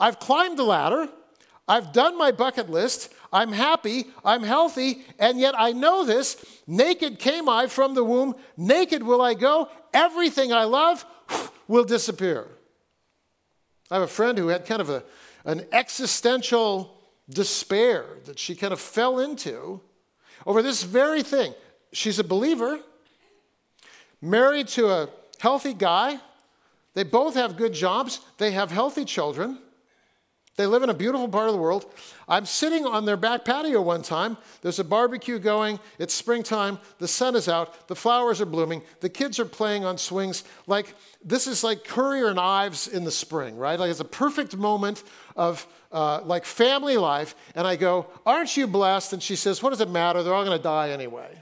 I've 0.00 0.18
climbed 0.20 0.58
the 0.58 0.64
ladder, 0.64 1.06
I've 1.68 1.92
done 1.92 2.16
my 2.16 2.32
bucket 2.32 2.70
list. 2.70 3.12
I'm 3.32 3.52
happy, 3.52 4.06
I'm 4.24 4.42
healthy, 4.42 5.04
and 5.18 5.38
yet 5.38 5.54
I 5.58 5.72
know 5.72 6.04
this. 6.04 6.44
Naked 6.66 7.18
came 7.18 7.48
I 7.48 7.66
from 7.66 7.94
the 7.94 8.04
womb, 8.04 8.34
naked 8.56 9.02
will 9.02 9.20
I 9.20 9.34
go. 9.34 9.68
Everything 9.92 10.52
I 10.52 10.64
love 10.64 11.04
will 11.66 11.84
disappear. 11.84 12.48
I 13.90 13.94
have 13.94 14.02
a 14.02 14.08
friend 14.08 14.36
who 14.38 14.48
had 14.48 14.66
kind 14.66 14.80
of 14.80 14.90
a, 14.90 15.02
an 15.44 15.66
existential 15.72 16.98
despair 17.28 18.04
that 18.24 18.38
she 18.38 18.54
kind 18.54 18.72
of 18.72 18.80
fell 18.80 19.18
into 19.18 19.80
over 20.46 20.62
this 20.62 20.82
very 20.82 21.22
thing. 21.22 21.54
She's 21.92 22.18
a 22.18 22.24
believer, 22.24 22.80
married 24.20 24.68
to 24.68 24.88
a 24.88 25.08
healthy 25.38 25.74
guy. 25.74 26.18
They 26.94 27.04
both 27.04 27.34
have 27.34 27.56
good 27.56 27.74
jobs, 27.74 28.20
they 28.38 28.52
have 28.52 28.70
healthy 28.70 29.04
children. 29.04 29.58
They 30.58 30.66
live 30.66 30.82
in 30.82 30.90
a 30.90 30.94
beautiful 30.94 31.28
part 31.28 31.46
of 31.46 31.54
the 31.54 31.60
world. 31.60 31.86
I'm 32.28 32.44
sitting 32.44 32.84
on 32.84 33.04
their 33.04 33.16
back 33.16 33.44
patio 33.44 33.80
one 33.80 34.02
time. 34.02 34.36
There's 34.60 34.80
a 34.80 34.84
barbecue 34.84 35.38
going. 35.38 35.78
It's 36.00 36.12
springtime. 36.12 36.80
The 36.98 37.06
sun 37.06 37.36
is 37.36 37.48
out. 37.48 37.86
The 37.86 37.94
flowers 37.94 38.40
are 38.40 38.46
blooming. 38.46 38.82
The 38.98 39.08
kids 39.08 39.38
are 39.38 39.44
playing 39.44 39.84
on 39.84 39.98
swings. 39.98 40.42
Like, 40.66 40.96
this 41.24 41.46
is 41.46 41.62
like 41.62 41.84
Currier 41.84 42.26
and 42.26 42.40
Ives 42.40 42.88
in 42.88 43.04
the 43.04 43.12
spring, 43.12 43.56
right? 43.56 43.78
Like, 43.78 43.92
it's 43.92 44.00
a 44.00 44.04
perfect 44.04 44.56
moment 44.56 45.04
of 45.36 45.64
uh, 45.92 46.22
like 46.24 46.44
family 46.44 46.96
life. 46.96 47.36
And 47.54 47.64
I 47.64 47.76
go, 47.76 48.08
Aren't 48.26 48.56
you 48.56 48.66
blessed? 48.66 49.12
And 49.12 49.22
she 49.22 49.36
says, 49.36 49.62
What 49.62 49.70
does 49.70 49.80
it 49.80 49.90
matter? 49.90 50.24
They're 50.24 50.34
all 50.34 50.44
going 50.44 50.58
to 50.58 50.62
die 50.62 50.90
anyway. 50.90 51.30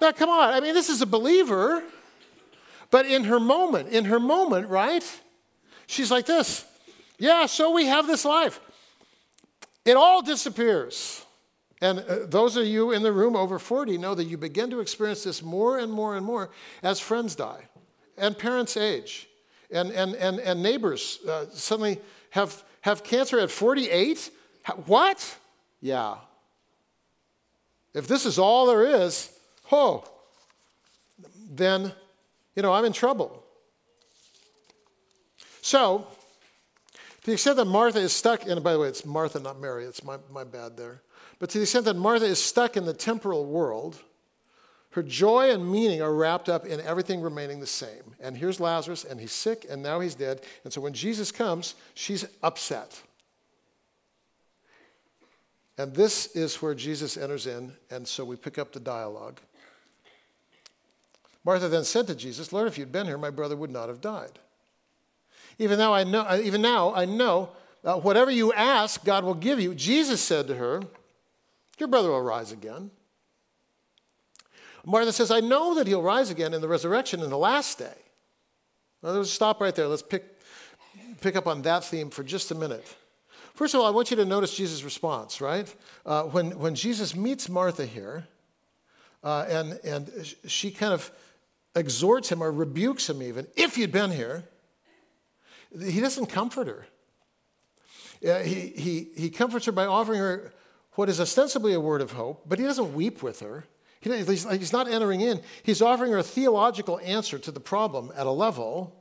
now, 0.00 0.12
come 0.12 0.30
on. 0.30 0.54
I 0.54 0.60
mean, 0.60 0.74
this 0.74 0.90
is 0.90 1.02
a 1.02 1.06
believer. 1.06 1.82
But 2.92 3.06
in 3.06 3.24
her 3.24 3.40
moment, 3.40 3.88
in 3.88 4.04
her 4.04 4.20
moment, 4.20 4.68
right? 4.68 5.04
She's 5.88 6.10
like 6.10 6.26
this 6.26 6.64
Yeah, 7.18 7.46
so 7.46 7.72
we 7.72 7.86
have 7.86 8.06
this 8.06 8.24
life. 8.24 8.60
It 9.84 9.96
all 9.96 10.22
disappears. 10.22 11.24
And 11.80 12.00
uh, 12.00 12.26
those 12.26 12.56
of 12.56 12.66
you 12.66 12.92
in 12.92 13.02
the 13.02 13.12
room 13.12 13.36
over 13.36 13.58
40 13.58 13.98
know 13.98 14.14
that 14.14 14.24
you 14.24 14.36
begin 14.36 14.70
to 14.70 14.80
experience 14.80 15.24
this 15.24 15.42
more 15.42 15.78
and 15.78 15.92
more 15.92 16.16
and 16.16 16.26
more 16.26 16.50
as 16.82 16.98
friends 16.98 17.36
die 17.36 17.68
and 18.16 18.36
parents 18.36 18.76
age 18.76 19.28
and, 19.70 19.90
and, 19.92 20.14
and, 20.16 20.40
and 20.40 20.62
neighbors 20.62 21.20
uh, 21.28 21.46
suddenly 21.52 22.00
have, 22.30 22.62
have 22.80 23.04
cancer 23.04 23.38
at 23.38 23.50
48. 23.50 24.30
What? 24.86 25.36
Yeah. 25.80 26.16
If 27.94 28.08
this 28.08 28.26
is 28.26 28.38
all 28.38 28.66
there 28.66 28.84
is, 28.84 29.30
oh, 29.70 30.04
then, 31.50 31.92
you 32.56 32.62
know, 32.62 32.72
I'm 32.72 32.84
in 32.84 32.92
trouble. 32.92 33.44
So, 35.68 36.06
to 37.20 37.26
the 37.26 37.32
extent 37.32 37.58
that 37.58 37.66
Martha 37.66 37.98
is 37.98 38.14
stuck, 38.14 38.46
and 38.46 38.64
by 38.64 38.72
the 38.72 38.78
way, 38.78 38.88
it's 38.88 39.04
Martha, 39.04 39.38
not 39.38 39.60
Mary, 39.60 39.84
it's 39.84 40.02
my, 40.02 40.16
my 40.32 40.42
bad 40.42 40.78
there. 40.78 41.02
But 41.38 41.50
to 41.50 41.58
the 41.58 41.64
extent 41.64 41.84
that 41.84 41.94
Martha 41.94 42.24
is 42.24 42.42
stuck 42.42 42.78
in 42.78 42.86
the 42.86 42.94
temporal 42.94 43.44
world, 43.44 44.02
her 44.92 45.02
joy 45.02 45.50
and 45.50 45.70
meaning 45.70 46.00
are 46.00 46.14
wrapped 46.14 46.48
up 46.48 46.64
in 46.64 46.80
everything 46.80 47.20
remaining 47.20 47.60
the 47.60 47.66
same. 47.66 48.14
And 48.18 48.34
here's 48.34 48.60
Lazarus, 48.60 49.04
and 49.04 49.20
he's 49.20 49.32
sick, 49.32 49.66
and 49.68 49.82
now 49.82 50.00
he's 50.00 50.14
dead. 50.14 50.40
And 50.64 50.72
so 50.72 50.80
when 50.80 50.94
Jesus 50.94 51.30
comes, 51.30 51.74
she's 51.92 52.24
upset. 52.42 53.02
And 55.76 55.94
this 55.94 56.34
is 56.34 56.62
where 56.62 56.74
Jesus 56.74 57.18
enters 57.18 57.46
in, 57.46 57.74
and 57.90 58.08
so 58.08 58.24
we 58.24 58.36
pick 58.36 58.56
up 58.56 58.72
the 58.72 58.80
dialogue. 58.80 59.38
Martha 61.44 61.68
then 61.68 61.84
said 61.84 62.06
to 62.06 62.14
Jesus, 62.14 62.54
Lord, 62.54 62.68
if 62.68 62.78
you'd 62.78 62.90
been 62.90 63.04
here, 63.04 63.18
my 63.18 63.28
brother 63.28 63.54
would 63.54 63.70
not 63.70 63.90
have 63.90 64.00
died. 64.00 64.38
Even 65.58 65.78
now 65.78 65.92
I 65.92 66.04
know, 66.04 66.20
uh, 66.20 66.40
even 66.42 66.62
now 66.62 66.94
I 66.94 67.04
know 67.04 67.50
uh, 67.84 67.96
whatever 67.96 68.30
you 68.30 68.52
ask, 68.52 69.04
God 69.04 69.24
will 69.24 69.34
give 69.34 69.60
you. 69.60 69.74
Jesus 69.74 70.20
said 70.20 70.46
to 70.48 70.54
her, 70.54 70.82
Your 71.78 71.88
brother 71.88 72.10
will 72.10 72.22
rise 72.22 72.52
again. 72.52 72.90
Martha 74.84 75.12
says, 75.12 75.30
I 75.30 75.40
know 75.40 75.74
that 75.74 75.86
he'll 75.86 76.02
rise 76.02 76.30
again 76.30 76.54
in 76.54 76.60
the 76.60 76.68
resurrection 76.68 77.20
in 77.20 77.30
the 77.30 77.38
last 77.38 77.78
day. 77.78 77.96
Now, 79.02 79.10
let's 79.10 79.30
stop 79.30 79.60
right 79.60 79.74
there. 79.74 79.86
Let's 79.86 80.02
pick, 80.02 80.24
pick 81.20 81.36
up 81.36 81.46
on 81.46 81.62
that 81.62 81.84
theme 81.84 82.10
for 82.10 82.22
just 82.22 82.50
a 82.50 82.54
minute. 82.54 82.86
First 83.54 83.74
of 83.74 83.80
all, 83.80 83.86
I 83.86 83.90
want 83.90 84.10
you 84.10 84.16
to 84.16 84.24
notice 84.24 84.56
Jesus' 84.56 84.82
response, 84.84 85.40
right? 85.40 85.72
Uh, 86.06 86.22
when, 86.24 86.58
when 86.58 86.74
Jesus 86.74 87.14
meets 87.14 87.48
Martha 87.48 87.84
here, 87.84 88.26
uh, 89.22 89.44
and, 89.48 89.80
and 89.84 90.34
she 90.46 90.70
kind 90.70 90.92
of 90.92 91.10
exhorts 91.74 92.30
him 92.30 92.42
or 92.42 92.50
rebukes 92.50 93.10
him 93.10 93.20
even, 93.22 93.46
if 93.56 93.76
you'd 93.76 93.92
been 93.92 94.10
here, 94.10 94.44
he 95.72 96.00
doesn't 96.00 96.26
comfort 96.26 96.66
her. 96.66 96.86
Uh, 98.26 98.40
he, 98.40 98.72
he, 98.76 99.08
he 99.16 99.30
comforts 99.30 99.66
her 99.66 99.72
by 99.72 99.86
offering 99.86 100.18
her 100.18 100.52
what 100.92 101.08
is 101.08 101.20
ostensibly 101.20 101.74
a 101.74 101.80
word 101.80 102.00
of 102.00 102.12
hope, 102.12 102.42
but 102.46 102.58
he 102.58 102.64
doesn't 102.64 102.94
weep 102.94 103.22
with 103.22 103.40
her. 103.40 103.64
He, 104.00 104.10
he's, 104.24 104.50
he's 104.50 104.72
not 104.72 104.88
entering 104.88 105.20
in. 105.20 105.40
He's 105.62 105.82
offering 105.82 106.12
her 106.12 106.18
a 106.18 106.22
theological 106.22 106.98
answer 107.00 107.38
to 107.38 107.50
the 107.50 107.60
problem 107.60 108.12
at 108.16 108.26
a 108.26 108.30
level 108.30 108.94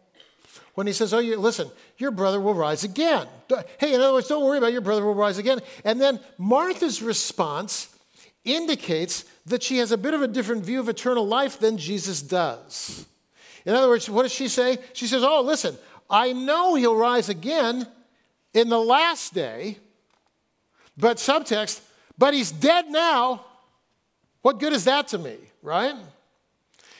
when 0.75 0.85
he 0.85 0.93
says, 0.93 1.13
Oh, 1.13 1.19
you, 1.19 1.37
listen, 1.37 1.69
your 1.97 2.11
brother 2.11 2.39
will 2.39 2.53
rise 2.53 2.83
again. 2.83 3.27
Hey, 3.79 3.95
in 3.95 4.01
other 4.01 4.13
words, 4.13 4.27
don't 4.27 4.43
worry 4.43 4.59
about 4.59 4.73
your 4.73 4.81
brother 4.81 5.03
will 5.03 5.15
rise 5.15 5.39
again. 5.39 5.59
And 5.83 5.99
then 5.99 6.19
Martha's 6.37 7.01
response 7.01 7.89
indicates 8.45 9.25
that 9.47 9.63
she 9.63 9.77
has 9.79 9.91
a 9.91 9.97
bit 9.97 10.13
of 10.13 10.21
a 10.21 10.27
different 10.27 10.63
view 10.63 10.79
of 10.79 10.89
eternal 10.89 11.25
life 11.25 11.59
than 11.59 11.77
Jesus 11.77 12.21
does. 12.21 13.05
In 13.65 13.73
other 13.73 13.87
words, 13.87 14.09
what 14.09 14.23
does 14.23 14.31
she 14.31 14.47
say? 14.47 14.77
She 14.93 15.07
says, 15.07 15.23
Oh, 15.23 15.41
listen, 15.41 15.77
I 16.09 16.33
know 16.33 16.75
he'll 16.75 16.95
rise 16.95 17.29
again 17.29 17.87
in 18.53 18.69
the 18.69 18.79
last 18.79 19.33
day, 19.33 19.77
but 20.97 21.17
subtext, 21.17 21.81
but 22.17 22.33
he's 22.33 22.51
dead 22.51 22.89
now. 22.89 23.45
What 24.41 24.59
good 24.59 24.73
is 24.73 24.85
that 24.85 25.09
to 25.09 25.17
me, 25.17 25.35
right? 25.61 25.95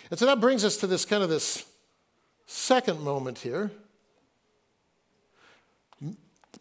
And 0.10 0.20
so 0.20 0.26
that 0.26 0.40
brings 0.40 0.64
us 0.64 0.78
to 0.78 0.88
this 0.88 1.06
kind 1.06 1.24
of 1.24 1.30
this 1.30 1.66
second 2.46 3.02
moment 3.02 3.40
here. 3.40 3.72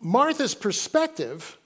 Martha's 0.01 0.55
perspective 0.55 1.57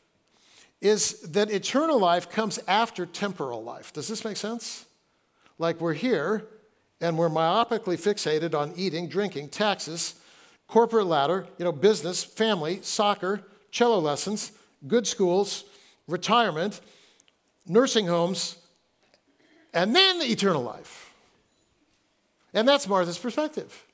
is 0.81 1.21
that 1.23 1.51
eternal 1.51 1.99
life 1.99 2.31
comes 2.31 2.59
after 2.67 3.05
temporal 3.05 3.63
life. 3.63 3.93
Does 3.93 4.09
this 4.09 4.25
make 4.25 4.37
sense? 4.37 4.87
Like 5.59 5.81
we're 5.81 5.95
here 5.95 6.47
and 7.01 7.19
we're 7.19 7.29
myopically 7.29 7.99
fixated 7.99 8.55
on 8.55 8.73
eating, 8.77 9.09
drinking, 9.09 9.49
taxes, 9.49 10.15
corporate 10.71 11.07
ladder, 11.07 11.47
you 11.59 11.65
know, 11.65 11.73
business, 11.73 12.23
family, 12.23 12.79
soccer, 12.83 13.43
cello 13.73 13.99
lessons, 13.99 14.53
good 14.87 15.07
schools, 15.07 15.65
retirement, 16.07 16.81
nursing 17.67 18.07
homes, 18.07 18.57
and 19.75 19.95
then 19.95 20.19
the 20.21 20.27
eternal 20.27 20.63
life. 20.63 21.13
And 22.55 22.67
that's 22.67 22.89
Martha's 22.89 23.19
perspective. 23.19 23.85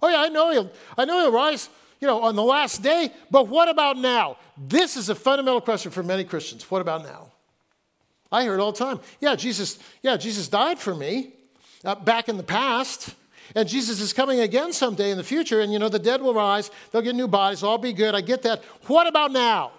Oh 0.00 0.08
yeah, 0.08 0.20
I 0.20 0.28
know 0.28 0.50
he'll 0.50 0.70
I 0.96 1.04
know 1.04 1.20
he'll 1.20 1.32
rise, 1.32 1.68
you 2.00 2.06
know, 2.06 2.22
on 2.22 2.36
the 2.36 2.42
last 2.42 2.82
day, 2.82 3.12
but 3.30 3.48
what 3.48 3.68
about 3.68 3.98
now? 3.98 4.36
This 4.56 4.96
is 4.96 5.08
a 5.08 5.14
fundamental 5.14 5.60
question 5.60 5.90
for 5.90 6.02
many 6.02 6.24
Christians. 6.24 6.70
What 6.70 6.80
about 6.80 7.02
now? 7.02 7.32
I 8.32 8.42
hear 8.42 8.54
it 8.54 8.60
all 8.60 8.72
the 8.72 8.78
time. 8.78 9.00
Yeah, 9.20 9.34
Jesus, 9.34 9.78
yeah, 10.02 10.16
Jesus 10.16 10.46
died 10.46 10.78
for 10.78 10.94
me 10.94 11.32
uh, 11.84 11.96
back 11.96 12.28
in 12.28 12.36
the 12.36 12.44
past. 12.44 13.14
And 13.54 13.68
Jesus 13.68 14.00
is 14.00 14.12
coming 14.12 14.40
again 14.40 14.72
someday 14.72 15.10
in 15.10 15.16
the 15.16 15.24
future, 15.24 15.60
and 15.60 15.72
you 15.72 15.78
know, 15.78 15.88
the 15.88 15.98
dead 15.98 16.22
will 16.22 16.34
rise, 16.34 16.70
they'll 16.90 17.02
get 17.02 17.14
new 17.14 17.28
bodies, 17.28 17.62
all 17.62 17.78
be 17.78 17.92
good. 17.92 18.14
I 18.14 18.20
get 18.20 18.42
that. 18.42 18.62
What 18.86 19.06
about 19.06 19.32
now? 19.32 19.72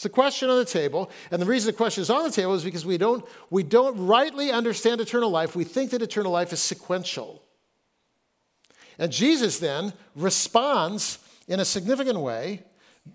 It's 0.00 0.04
the 0.04 0.08
question 0.08 0.48
on 0.48 0.56
the 0.56 0.64
table. 0.64 1.10
And 1.30 1.42
the 1.42 1.46
reason 1.46 1.66
the 1.66 1.76
question 1.76 2.00
is 2.00 2.08
on 2.08 2.24
the 2.24 2.30
table 2.30 2.54
is 2.54 2.64
because 2.64 2.86
we 2.86 2.96
don't, 2.96 3.22
we 3.50 3.62
don't 3.62 4.06
rightly 4.06 4.50
understand 4.50 4.98
eternal 4.98 5.28
life. 5.28 5.54
We 5.54 5.64
think 5.64 5.90
that 5.90 6.00
eternal 6.00 6.32
life 6.32 6.54
is 6.54 6.60
sequential. 6.60 7.42
And 8.98 9.12
Jesus 9.12 9.58
then 9.58 9.92
responds 10.14 11.18
in 11.48 11.60
a 11.60 11.66
significant 11.66 12.18
way. 12.18 12.62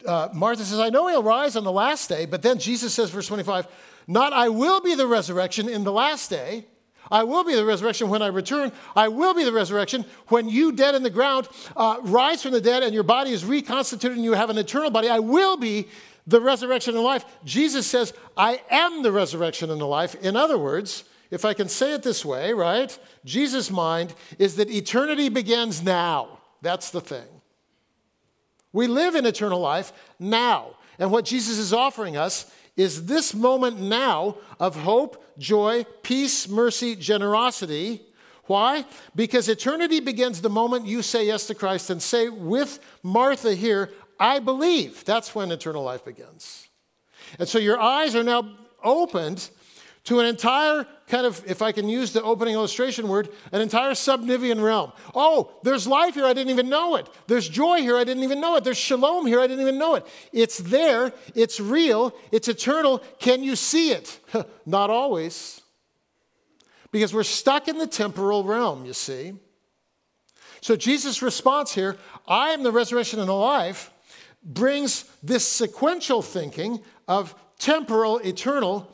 Uh, 0.05 0.29
Martha 0.33 0.63
says, 0.63 0.79
I 0.79 0.89
know 0.89 1.07
he'll 1.07 1.23
rise 1.23 1.55
on 1.55 1.63
the 1.63 1.71
last 1.71 2.07
day, 2.07 2.25
but 2.25 2.43
then 2.43 2.59
Jesus 2.59 2.93
says, 2.93 3.09
verse 3.09 3.27
25, 3.27 3.67
Not 4.07 4.33
I 4.33 4.49
will 4.49 4.81
be 4.81 4.93
the 4.93 5.07
resurrection 5.07 5.67
in 5.67 5.85
the 5.85 5.91
last 5.91 6.29
day. 6.29 6.67
I 7.11 7.23
will 7.23 7.43
be 7.43 7.55
the 7.55 7.65
resurrection 7.65 8.09
when 8.09 8.21
I 8.21 8.27
return. 8.27 8.71
I 8.95 9.07
will 9.07 9.33
be 9.33 9.43
the 9.43 9.53
resurrection 9.53 10.05
when 10.27 10.49
you, 10.49 10.71
dead 10.71 10.95
in 10.95 11.03
the 11.03 11.09
ground, 11.09 11.47
uh, 11.75 11.97
rise 12.01 12.41
from 12.41 12.51
the 12.51 12.61
dead 12.61 12.83
and 12.83 12.93
your 12.93 13.03
body 13.03 13.31
is 13.31 13.45
reconstituted 13.45 14.17
and 14.17 14.25
you 14.25 14.33
have 14.33 14.49
an 14.49 14.57
eternal 14.57 14.89
body. 14.89 15.09
I 15.09 15.19
will 15.19 15.57
be 15.57 15.87
the 16.27 16.41
resurrection 16.41 16.95
and 16.95 17.03
life. 17.03 17.25
Jesus 17.43 17.85
says, 17.85 18.13
I 18.35 18.61
am 18.71 19.03
the 19.03 19.11
resurrection 19.11 19.69
and 19.69 19.79
the 19.79 19.85
life. 19.85 20.15
In 20.15 20.35
other 20.35 20.57
words, 20.57 21.03
if 21.31 21.45
I 21.45 21.53
can 21.53 21.69
say 21.69 21.93
it 21.93 22.03
this 22.03 22.25
way, 22.25 22.53
right? 22.53 22.97
Jesus' 23.23 23.69
mind 23.69 24.13
is 24.39 24.55
that 24.55 24.69
eternity 24.69 25.29
begins 25.29 25.83
now. 25.83 26.39
That's 26.61 26.89
the 26.89 27.01
thing. 27.01 27.27
We 28.73 28.87
live 28.87 29.15
in 29.15 29.25
eternal 29.25 29.59
life 29.59 29.93
now. 30.19 30.75
And 30.97 31.11
what 31.11 31.25
Jesus 31.25 31.57
is 31.57 31.73
offering 31.73 32.17
us 32.17 32.51
is 32.77 33.05
this 33.05 33.33
moment 33.33 33.79
now 33.79 34.37
of 34.59 34.75
hope, 34.75 35.23
joy, 35.37 35.85
peace, 36.03 36.47
mercy, 36.47 36.95
generosity. 36.95 38.01
Why? 38.45 38.85
Because 39.15 39.49
eternity 39.49 39.99
begins 39.99 40.41
the 40.41 40.49
moment 40.49 40.85
you 40.85 41.01
say 41.01 41.25
yes 41.25 41.47
to 41.47 41.55
Christ 41.55 41.89
and 41.89 42.01
say 42.01 42.29
with 42.29 42.79
Martha 43.01 43.55
here, 43.55 43.91
I 44.19 44.39
believe. 44.39 45.03
That's 45.05 45.33
when 45.33 45.51
eternal 45.51 45.83
life 45.83 46.05
begins. 46.05 46.67
And 47.39 47.47
so 47.47 47.57
your 47.57 47.79
eyes 47.79 48.15
are 48.15 48.23
now 48.23 48.55
opened 48.83 49.49
to 50.05 50.19
an 50.19 50.27
entire 50.27 50.85
kind 51.07 51.25
of, 51.25 51.43
if 51.47 51.61
I 51.61 51.71
can 51.71 51.89
use 51.89 52.13
the 52.13 52.23
opening 52.23 52.53
illustration 52.53 53.07
word, 53.07 53.29
an 53.51 53.61
entire 53.61 53.95
subnivean 53.95 54.61
realm. 54.61 54.91
Oh, 55.13 55.51
there's 55.63 55.87
life 55.87 56.13
here, 56.13 56.25
I 56.25 56.33
didn't 56.33 56.51
even 56.51 56.69
know 56.69 56.95
it. 56.95 57.07
There's 57.27 57.49
joy 57.49 57.81
here, 57.81 57.97
I 57.97 58.03
didn't 58.03 58.23
even 58.23 58.39
know 58.39 58.55
it. 58.55 58.63
There's 58.63 58.77
shalom 58.77 59.25
here, 59.25 59.39
I 59.39 59.47
didn't 59.47 59.61
even 59.61 59.77
know 59.77 59.95
it. 59.95 60.05
It's 60.31 60.59
there, 60.59 61.11
it's 61.33 61.59
real, 61.59 62.15
it's 62.31 62.47
eternal. 62.47 62.99
Can 63.19 63.43
you 63.43 63.55
see 63.55 63.91
it? 63.91 64.19
Not 64.65 64.89
always. 64.89 65.61
Because 66.91 67.13
we're 67.13 67.23
stuck 67.23 67.67
in 67.67 67.77
the 67.77 67.87
temporal 67.87 68.43
realm, 68.43 68.85
you 68.85 68.93
see. 68.93 69.33
So 70.61 70.75
Jesus' 70.75 71.21
response 71.21 71.73
here 71.73 71.97
I 72.27 72.49
am 72.49 72.63
the 72.63 72.71
resurrection 72.71 73.19
and 73.19 73.29
the 73.29 73.33
life 73.33 73.91
brings 74.43 75.05
this 75.21 75.47
sequential 75.47 76.21
thinking 76.21 76.81
of 77.07 77.35
temporal, 77.57 78.19
eternal, 78.19 78.91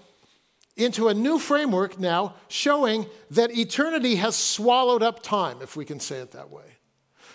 into 0.82 1.08
a 1.08 1.14
new 1.14 1.40
framework 1.40 2.00
now 2.00 2.36
showing 2.48 3.06
that 3.32 3.56
eternity 3.58 4.16
has 4.16 4.36
swallowed 4.36 5.04
up 5.04 5.24
time, 5.24 5.62
if 5.62 5.76
we 5.76 5.86
can 5.86 6.00
say 6.00 6.18
it 6.18 6.32
that 6.32 6.50
way. 6.50 6.64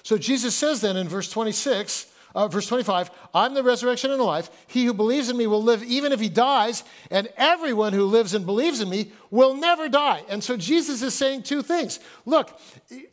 So 0.03 0.19
Jesus 0.19 0.55
says 0.55 0.81
then 0.81 0.97
in 0.97 1.09
verse 1.09 1.31
26, 1.31 2.07
uh, 2.37 2.49
verse 2.49 2.67
25, 2.67 3.11
I'm 3.35 3.55
the 3.55 3.63
resurrection 3.63 4.11
and 4.11 4.21
the 4.21 4.25
life. 4.25 4.51
He 4.67 4.85
who 4.85 4.93
believes 4.93 5.31
in 5.31 5.37
me 5.39 5.47
will 5.47 5.63
live 5.63 5.83
even 5.83 6.13
if 6.13 6.21
he 6.21 6.29
dies, 6.29 6.85
and 7.11 7.29
everyone 7.37 7.95
who 7.95 8.05
lives 8.05 8.35
and 8.35 8.45
believes 8.45 8.83
in 8.83 8.91
me 8.91 9.11
will 9.31 9.55
never 9.55 9.89
die. 9.89 10.23
And 10.29 10.45
so 10.45 10.57
Jesus 10.57 11.01
is 11.01 11.15
saying 11.15 11.45
two 11.45 11.63
things. 11.63 11.99
Look, 12.27 12.61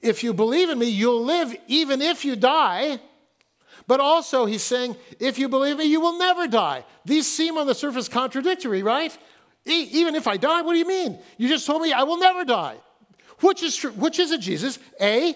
if 0.02 0.24
you 0.24 0.34
believe 0.34 0.70
in 0.70 0.78
me, 0.78 0.88
you'll 0.88 1.24
live 1.24 1.56
even 1.68 2.02
if 2.02 2.26
you 2.26 2.36
die. 2.36 3.00
But 3.88 4.00
also, 4.00 4.46
he's 4.46 4.64
saying, 4.64 4.96
if 5.20 5.40
you 5.40 5.50
believe 5.50 5.78
me, 5.78 5.86
you 5.86 6.00
will 6.00 6.18
never 6.18 6.48
die. 6.48 6.86
These 7.06 7.26
seem 7.30 7.58
on 7.58 7.66
the 7.66 7.76
surface 7.76 8.08
contradictory, 8.08 8.84
right? 8.84 9.18
E- 9.66 9.90
even 9.92 10.16
if 10.16 10.28
I 10.28 10.38
die, 10.38 10.62
what 10.62 10.74
do 10.74 10.80
you 10.80 10.88
mean? 10.88 11.20
You 11.38 11.48
just 11.48 11.66
told 11.66 11.82
me 11.82 11.94
I 11.94 12.04
will 12.04 12.18
never 12.18 12.44
die. 12.44 12.78
Which 13.40 13.64
is 13.64 13.76
true? 13.76 13.92
Which 13.92 14.20
is 14.20 14.32
it, 14.32 14.42
Jesus? 14.42 14.80
A, 15.02 15.36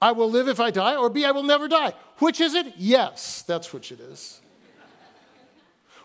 I 0.00 0.12
will 0.12 0.30
live 0.30 0.48
if 0.48 0.60
I 0.60 0.70
die, 0.70 0.96
or 0.96 1.10
B, 1.10 1.24
I 1.24 1.30
will 1.30 1.42
never 1.42 1.68
die. 1.68 1.92
Which 2.18 2.40
is 2.40 2.54
it? 2.54 2.74
Yes, 2.76 3.42
that's 3.42 3.72
which 3.72 3.92
it 3.92 4.00
is. 4.00 4.40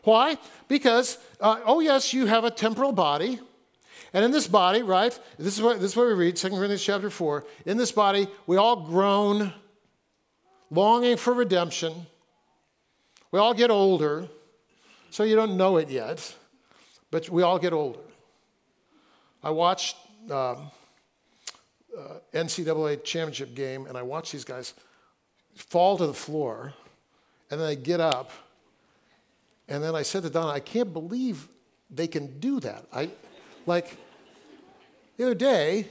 Why? 0.04 0.38
Because, 0.68 1.18
uh, 1.42 1.60
oh, 1.66 1.80
yes, 1.80 2.14
you 2.14 2.28
have 2.28 2.44
a 2.44 2.52
temporal 2.52 2.92
body. 2.92 3.40
And 4.14 4.24
in 4.24 4.32
this 4.32 4.48
body, 4.48 4.82
right, 4.82 5.18
this 5.38 5.58
is 5.58 5.62
what, 5.62 5.82
this 5.82 5.92
is 5.92 5.98
what 5.98 6.08
we 6.08 6.14
read, 6.14 6.36
2 6.36 6.50
Corinthians 6.50 6.84
chapter 6.84 7.10
4. 7.10 7.44
In 7.66 7.78
this 7.78 7.92
body, 7.92 8.28
we 8.48 8.56
all 8.58 8.82
groan 8.82 9.54
longing 10.70 11.18
for 11.18 11.34
redemption. 11.34 12.06
We 13.32 13.40
all 13.40 13.54
get 13.54 13.72
older, 13.72 14.30
so 15.10 15.24
you 15.24 15.36
don't 15.36 15.58
know 15.58 15.78
it 15.78 15.90
yet, 15.90 16.36
but 17.16 17.30
we 17.30 17.44
all 17.44 17.58
get 17.58 17.72
older. 17.72 18.02
I 19.42 19.50
watched 19.50 19.96
um, 20.30 20.70
uh, 21.98 22.16
NCAA 22.34 23.06
championship 23.06 23.56
game, 23.56 23.86
and 23.86 23.98
I 23.98 24.02
watched 24.02 24.34
these 24.34 24.44
guys 24.44 24.74
fall 25.56 25.98
to 25.98 26.08
the 26.08 26.14
floor, 26.14 26.74
and 27.50 27.58
then 27.58 27.68
they 27.68 27.78
get 27.78 28.02
up, 28.02 28.32
and 29.70 29.82
then 29.82 29.96
I 29.96 30.02
said 30.02 30.24
to 30.24 30.30
Donna, 30.30 30.52
I 30.52 30.60
can't 30.60 30.92
believe 30.92 31.48
they 31.90 32.08
can 32.08 32.38
do 32.42 32.60
that. 32.60 32.84
I, 32.92 33.10
like, 33.66 33.96
the 35.16 35.24
other 35.24 35.36
day, 35.36 35.88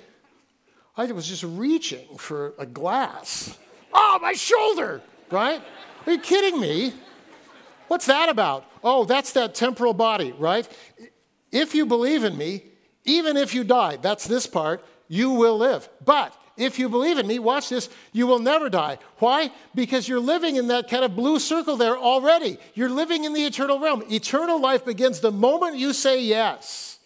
I 0.94 1.06
was 1.06 1.26
just 1.26 1.44
reaching 1.44 2.18
for 2.18 2.52
a 2.58 2.66
glass 2.66 3.56
Oh, 3.94 4.18
my 4.20 4.34
shoulder, 4.34 5.00
right? 5.30 5.62
Are 6.04 6.12
you 6.12 6.18
kidding 6.18 6.60
me? 6.60 6.92
What's 7.88 8.04
that 8.06 8.28
about? 8.28 8.66
Oh, 8.82 9.06
that's 9.06 9.32
that 9.32 9.54
temporal 9.54 9.94
body, 9.94 10.32
right? 10.32 10.68
If 11.54 11.72
you 11.72 11.86
believe 11.86 12.24
in 12.24 12.36
me, 12.36 12.64
even 13.04 13.36
if 13.36 13.54
you 13.54 13.62
die, 13.62 13.96
that's 13.96 14.26
this 14.26 14.44
part, 14.44 14.84
you 15.06 15.30
will 15.30 15.56
live. 15.56 15.88
But 16.04 16.36
if 16.56 16.80
you 16.80 16.88
believe 16.88 17.16
in 17.16 17.28
me, 17.28 17.38
watch 17.38 17.68
this, 17.68 17.88
you 18.12 18.26
will 18.26 18.40
never 18.40 18.68
die. 18.68 18.98
Why? 19.18 19.52
Because 19.72 20.08
you're 20.08 20.18
living 20.18 20.56
in 20.56 20.66
that 20.66 20.90
kind 20.90 21.04
of 21.04 21.14
blue 21.14 21.38
circle 21.38 21.76
there 21.76 21.96
already. 21.96 22.58
You're 22.74 22.90
living 22.90 23.22
in 23.22 23.34
the 23.34 23.44
eternal 23.44 23.78
realm. 23.78 24.02
Eternal 24.10 24.60
life 24.60 24.84
begins 24.84 25.20
the 25.20 25.30
moment 25.30 25.76
you 25.76 25.92
say 25.92 26.20
yes. 26.20 26.98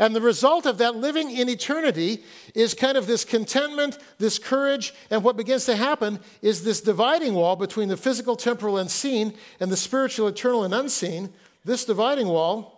And 0.00 0.16
the 0.16 0.20
result 0.20 0.66
of 0.66 0.78
that 0.78 0.96
living 0.96 1.30
in 1.30 1.48
eternity 1.48 2.24
is 2.56 2.74
kind 2.74 2.96
of 2.96 3.06
this 3.06 3.24
contentment, 3.24 3.98
this 4.18 4.40
courage, 4.40 4.94
and 5.10 5.22
what 5.22 5.36
begins 5.36 5.66
to 5.66 5.76
happen 5.76 6.18
is 6.42 6.64
this 6.64 6.80
dividing 6.80 7.34
wall 7.34 7.54
between 7.54 7.88
the 7.88 7.96
physical, 7.96 8.34
temporal, 8.34 8.78
and 8.78 8.90
seen, 8.90 9.34
and 9.60 9.70
the 9.70 9.76
spiritual, 9.76 10.26
eternal, 10.26 10.64
and 10.64 10.74
unseen. 10.74 11.32
This 11.64 11.84
dividing 11.84 12.26
wall 12.26 12.73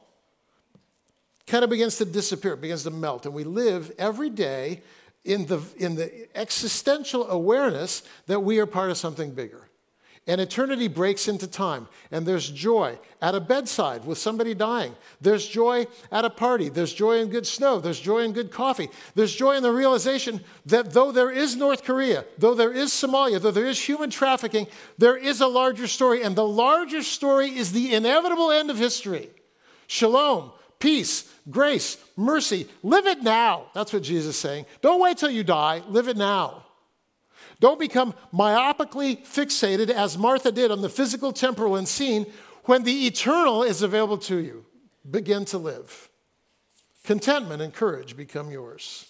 kind 1.46 1.64
of 1.64 1.70
begins 1.70 1.96
to 1.98 2.04
disappear, 2.04 2.54
it 2.54 2.60
begins 2.60 2.82
to 2.84 2.90
melt, 2.90 3.26
and 3.26 3.34
we 3.34 3.44
live 3.44 3.92
every 3.98 4.30
day 4.30 4.82
in 5.24 5.46
the, 5.46 5.60
in 5.76 5.94
the 5.94 6.28
existential 6.36 7.28
awareness 7.28 8.02
that 8.26 8.40
we 8.40 8.58
are 8.58 8.66
part 8.66 8.90
of 8.90 8.96
something 8.96 9.32
bigger. 9.32 9.68
And 10.28 10.40
eternity 10.40 10.88
breaks 10.88 11.28
into 11.28 11.46
time. 11.46 11.86
And 12.10 12.26
there's 12.26 12.50
joy 12.50 12.98
at 13.22 13.36
a 13.36 13.40
bedside 13.40 14.04
with 14.04 14.18
somebody 14.18 14.54
dying. 14.54 14.96
There's 15.20 15.46
joy 15.46 15.86
at 16.10 16.24
a 16.24 16.30
party. 16.30 16.68
There's 16.68 16.92
joy 16.92 17.18
in 17.18 17.28
good 17.28 17.46
snow. 17.46 17.78
There's 17.78 18.00
joy 18.00 18.20
in 18.20 18.32
good 18.32 18.50
coffee. 18.50 18.88
There's 19.14 19.32
joy 19.32 19.56
in 19.56 19.62
the 19.62 19.70
realization 19.70 20.40
that 20.66 20.92
though 20.92 21.12
there 21.12 21.30
is 21.30 21.54
North 21.54 21.84
Korea, 21.84 22.24
though 22.38 22.54
there 22.54 22.72
is 22.72 22.90
Somalia, 22.90 23.40
though 23.40 23.52
there 23.52 23.68
is 23.68 23.80
human 23.80 24.10
trafficking, 24.10 24.66
there 24.98 25.16
is 25.16 25.40
a 25.40 25.46
larger 25.46 25.86
story. 25.86 26.22
And 26.24 26.34
the 26.34 26.46
larger 26.46 27.04
story 27.04 27.56
is 27.56 27.70
the 27.70 27.94
inevitable 27.94 28.50
end 28.50 28.70
of 28.70 28.78
history 28.78 29.30
shalom, 29.86 30.50
peace, 30.78 31.32
grace, 31.50 31.98
mercy. 32.16 32.68
Live 32.82 33.06
it 33.06 33.22
now. 33.22 33.66
That's 33.74 33.92
what 33.92 34.02
Jesus 34.02 34.34
is 34.34 34.40
saying. 34.40 34.66
Don't 34.82 35.00
wait 35.00 35.18
till 35.18 35.30
you 35.30 35.44
die. 35.44 35.82
Live 35.88 36.08
it 36.08 36.16
now. 36.16 36.64
Don't 37.60 37.80
become 37.80 38.14
myopically 38.34 39.24
fixated 39.26 39.90
as 39.90 40.18
Martha 40.18 40.52
did 40.52 40.70
on 40.70 40.82
the 40.82 40.88
physical, 40.88 41.32
temporal, 41.32 41.76
and 41.76 41.88
seen 41.88 42.26
when 42.64 42.82
the 42.82 43.06
eternal 43.06 43.62
is 43.62 43.82
available 43.82 44.18
to 44.18 44.36
you. 44.36 44.64
Begin 45.10 45.44
to 45.46 45.58
live. 45.58 46.08
Contentment 47.04 47.62
and 47.62 47.72
courage 47.72 48.16
become 48.16 48.50
yours. 48.50 49.06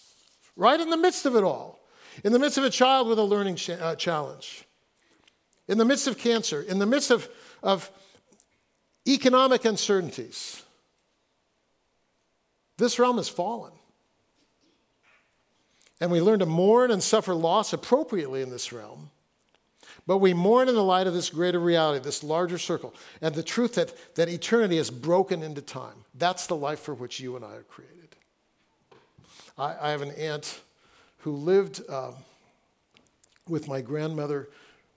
Right 0.54 0.78
in 0.78 0.90
the 0.90 0.96
midst 0.96 1.26
of 1.26 1.34
it 1.34 1.42
all, 1.42 1.80
in 2.24 2.32
the 2.32 2.38
midst 2.38 2.58
of 2.58 2.64
a 2.64 2.70
child 2.70 3.08
with 3.08 3.18
a 3.18 3.22
learning 3.22 3.58
uh, 3.80 3.94
challenge, 3.96 4.64
in 5.68 5.78
the 5.78 5.84
midst 5.84 6.06
of 6.06 6.18
cancer, 6.18 6.62
in 6.62 6.78
the 6.78 6.86
midst 6.86 7.10
of, 7.10 7.28
of 7.62 7.90
economic 9.08 9.64
uncertainties, 9.64 10.62
this 12.78 12.98
realm 12.98 13.16
has 13.16 13.28
fallen. 13.28 13.72
And 16.00 16.10
we 16.10 16.20
learn 16.20 16.40
to 16.40 16.46
mourn 16.46 16.90
and 16.90 17.02
suffer 17.02 17.34
loss 17.34 17.72
appropriately 17.72 18.42
in 18.42 18.50
this 18.50 18.72
realm. 18.72 19.10
But 20.06 20.18
we 20.18 20.34
mourn 20.34 20.68
in 20.68 20.74
the 20.74 20.84
light 20.84 21.06
of 21.06 21.14
this 21.14 21.30
greater 21.30 21.58
reality, 21.58 22.04
this 22.04 22.22
larger 22.22 22.58
circle, 22.58 22.94
and 23.20 23.34
the 23.34 23.42
truth 23.42 23.74
that, 23.74 24.14
that 24.14 24.28
eternity 24.28 24.78
is 24.78 24.90
broken 24.90 25.42
into 25.42 25.62
time. 25.62 26.04
That's 26.14 26.46
the 26.46 26.56
life 26.56 26.80
for 26.80 26.94
which 26.94 27.18
you 27.18 27.34
and 27.34 27.44
I 27.44 27.54
are 27.54 27.62
created. 27.62 28.14
I, 29.58 29.74
I 29.80 29.90
have 29.90 30.02
an 30.02 30.12
aunt 30.12 30.60
who 31.18 31.32
lived 31.32 31.82
uh, 31.88 32.12
with 33.48 33.66
my 33.66 33.80
grandmother 33.80 34.48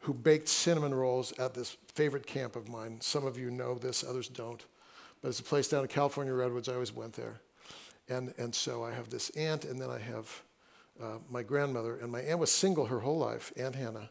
who 0.02 0.14
baked 0.14 0.48
cinnamon 0.48 0.94
rolls 0.94 1.34
at 1.40 1.54
this 1.54 1.76
favorite 1.94 2.28
camp 2.28 2.56
of 2.56 2.70
mine. 2.70 3.02
Some 3.02 3.26
of 3.26 3.38
you 3.38 3.50
know 3.52 3.76
this, 3.76 4.04
others 4.04 4.28
don't. 4.28 4.64
But 5.22 5.30
it's 5.30 5.40
a 5.40 5.44
place 5.44 5.68
down 5.68 5.82
in 5.82 5.88
California 5.88 6.34
Redwoods. 6.34 6.70
I 6.70 6.74
always 6.74 6.94
went 6.94 7.14
there. 7.14 7.42
And, 8.10 8.34
and 8.38 8.54
so 8.54 8.84
I 8.84 8.92
have 8.92 9.10
this 9.10 9.30
aunt, 9.32 9.66
and 9.66 9.80
then 9.80 9.90
I 9.90 10.00
have 10.00 10.42
uh, 11.02 11.18
my 11.30 11.44
grandmother. 11.44 11.98
And 11.98 12.12
my 12.12 12.22
aunt 12.22 12.40
was 12.40 12.52
single 12.52 12.88
her 12.88 13.00
whole 13.00 13.20
life, 13.20 13.54
Aunt 13.56 13.76
Hannah. 13.76 14.10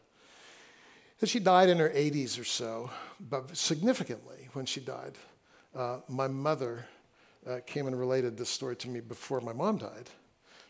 And 1.21 1.29
she 1.29 1.39
died 1.39 1.69
in 1.69 1.77
her 1.79 1.89
80s 1.89 2.39
or 2.39 2.45
so, 2.45 2.89
but 3.19 3.55
significantly 3.55 4.47
when 4.53 4.65
she 4.65 4.79
died. 4.79 5.13
Uh, 5.75 5.97
my 6.07 6.27
mother 6.27 6.85
uh, 7.47 7.59
came 7.65 7.87
and 7.87 7.99
related 7.99 8.37
this 8.37 8.49
story 8.49 8.75
to 8.77 8.89
me 8.89 9.01
before 9.01 9.41
my 9.41 9.53
mom 9.53 9.77
died. 9.77 10.09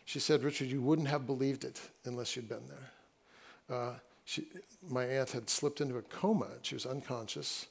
She 0.04 0.18
said, 0.18 0.42
Richard, 0.42 0.68
you 0.68 0.82
wouldn't 0.82 1.08
have 1.08 1.24
believed 1.24 1.64
it 1.64 1.80
unless 2.04 2.34
you'd 2.34 2.48
been 2.48 2.66
there. 2.68 3.76
Uh, 3.76 3.92
she, 4.24 4.46
my 4.88 5.04
aunt 5.04 5.30
had 5.30 5.48
slipped 5.48 5.80
into 5.80 5.98
a 5.98 6.02
coma. 6.02 6.48
She 6.62 6.74
was 6.74 6.84
unconscious. 6.84 7.66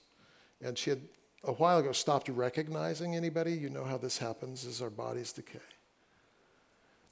And 0.62 0.78
she 0.78 0.90
had 0.90 1.02
a 1.44 1.54
while 1.54 1.80
ago 1.80 1.92
stopped 1.92 2.30
recognizing 2.30 3.16
anybody. 3.16 3.54
You 3.54 3.70
know 3.70 3.86
how 3.86 3.98
this 3.98 4.18
happens 4.18 4.66
as 4.66 4.82
our 4.82 4.90
bodies 4.90 5.32
decay. 5.32 5.60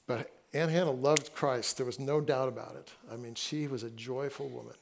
But 0.06 0.30
Aunt 0.54 0.70
Hannah 0.70 0.90
loved 0.90 1.34
Christ. 1.34 1.76
There 1.76 1.86
was 1.86 1.98
no 1.98 2.20
doubt 2.20 2.48
about 2.48 2.76
it. 2.76 2.90
I 3.12 3.16
mean, 3.16 3.34
she 3.34 3.66
was 3.66 3.82
a 3.82 3.90
joyful 3.90 4.48
woman. 4.48 4.74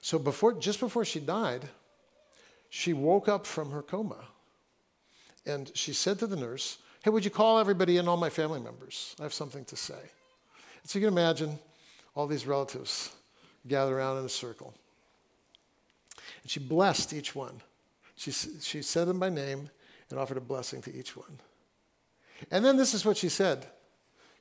So 0.00 0.18
before, 0.18 0.54
just 0.54 0.80
before 0.80 1.04
she 1.04 1.20
died, 1.20 1.68
she 2.70 2.92
woke 2.92 3.28
up 3.28 3.46
from 3.46 3.70
her 3.70 3.82
coma. 3.82 4.24
And 5.46 5.70
she 5.74 5.92
said 5.92 6.18
to 6.18 6.26
the 6.26 6.36
nurse, 6.36 6.78
Hey, 7.02 7.10
would 7.10 7.24
you 7.24 7.30
call 7.30 7.58
everybody 7.58 7.96
in, 7.96 8.08
all 8.08 8.16
my 8.16 8.30
family 8.30 8.60
members? 8.60 9.14
I 9.20 9.22
have 9.22 9.32
something 9.32 9.64
to 9.66 9.76
say. 9.76 9.94
And 9.94 10.90
so 10.90 10.98
you 10.98 11.06
can 11.06 11.14
imagine 11.14 11.58
all 12.14 12.26
these 12.26 12.46
relatives 12.46 13.14
gather 13.66 13.98
around 13.98 14.18
in 14.18 14.24
a 14.24 14.28
circle. 14.28 14.74
And 16.42 16.50
she 16.50 16.60
blessed 16.60 17.12
each 17.12 17.34
one. 17.34 17.60
She, 18.18 18.32
she 18.32 18.82
said 18.82 19.06
them 19.06 19.20
by 19.20 19.30
name 19.30 19.70
and 20.10 20.18
offered 20.18 20.36
a 20.36 20.40
blessing 20.40 20.82
to 20.82 20.94
each 20.94 21.16
one. 21.16 21.38
And 22.50 22.64
then 22.64 22.76
this 22.76 22.92
is 22.92 23.04
what 23.04 23.16
she 23.16 23.28
said. 23.28 23.66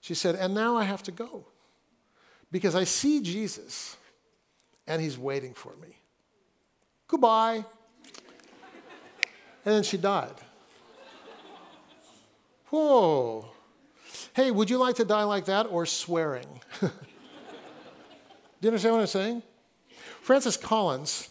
She 0.02 0.16
said, 0.16 0.34
And 0.36 0.56
now 0.56 0.76
I 0.76 0.84
have 0.84 1.04
to 1.04 1.12
go 1.12 1.46
because 2.52 2.74
I 2.74 2.86
see 2.86 3.22
Jesus 3.22 3.96
and 4.88 5.00
he's 5.00 5.18
waiting 5.18 5.54
for 5.54 5.76
me. 5.76 5.90
Goodbye. 7.08 7.64
And 9.64 9.76
then 9.76 9.84
she 9.84 9.98
died. 9.98 10.34
Whoa. 12.70 13.48
Hey, 14.34 14.50
would 14.50 14.72
you 14.72 14.80
like 14.80 14.96
to 14.96 15.06
die 15.06 15.24
like 15.24 15.46
that 15.46 15.68
or 15.70 15.86
swearing? 15.86 16.62
Do 16.82 16.90
you 18.62 18.70
understand 18.70 18.96
what 18.96 19.02
I'm 19.02 19.08
saying? 19.08 19.44
Francis 20.22 20.58
Collins 20.58 21.30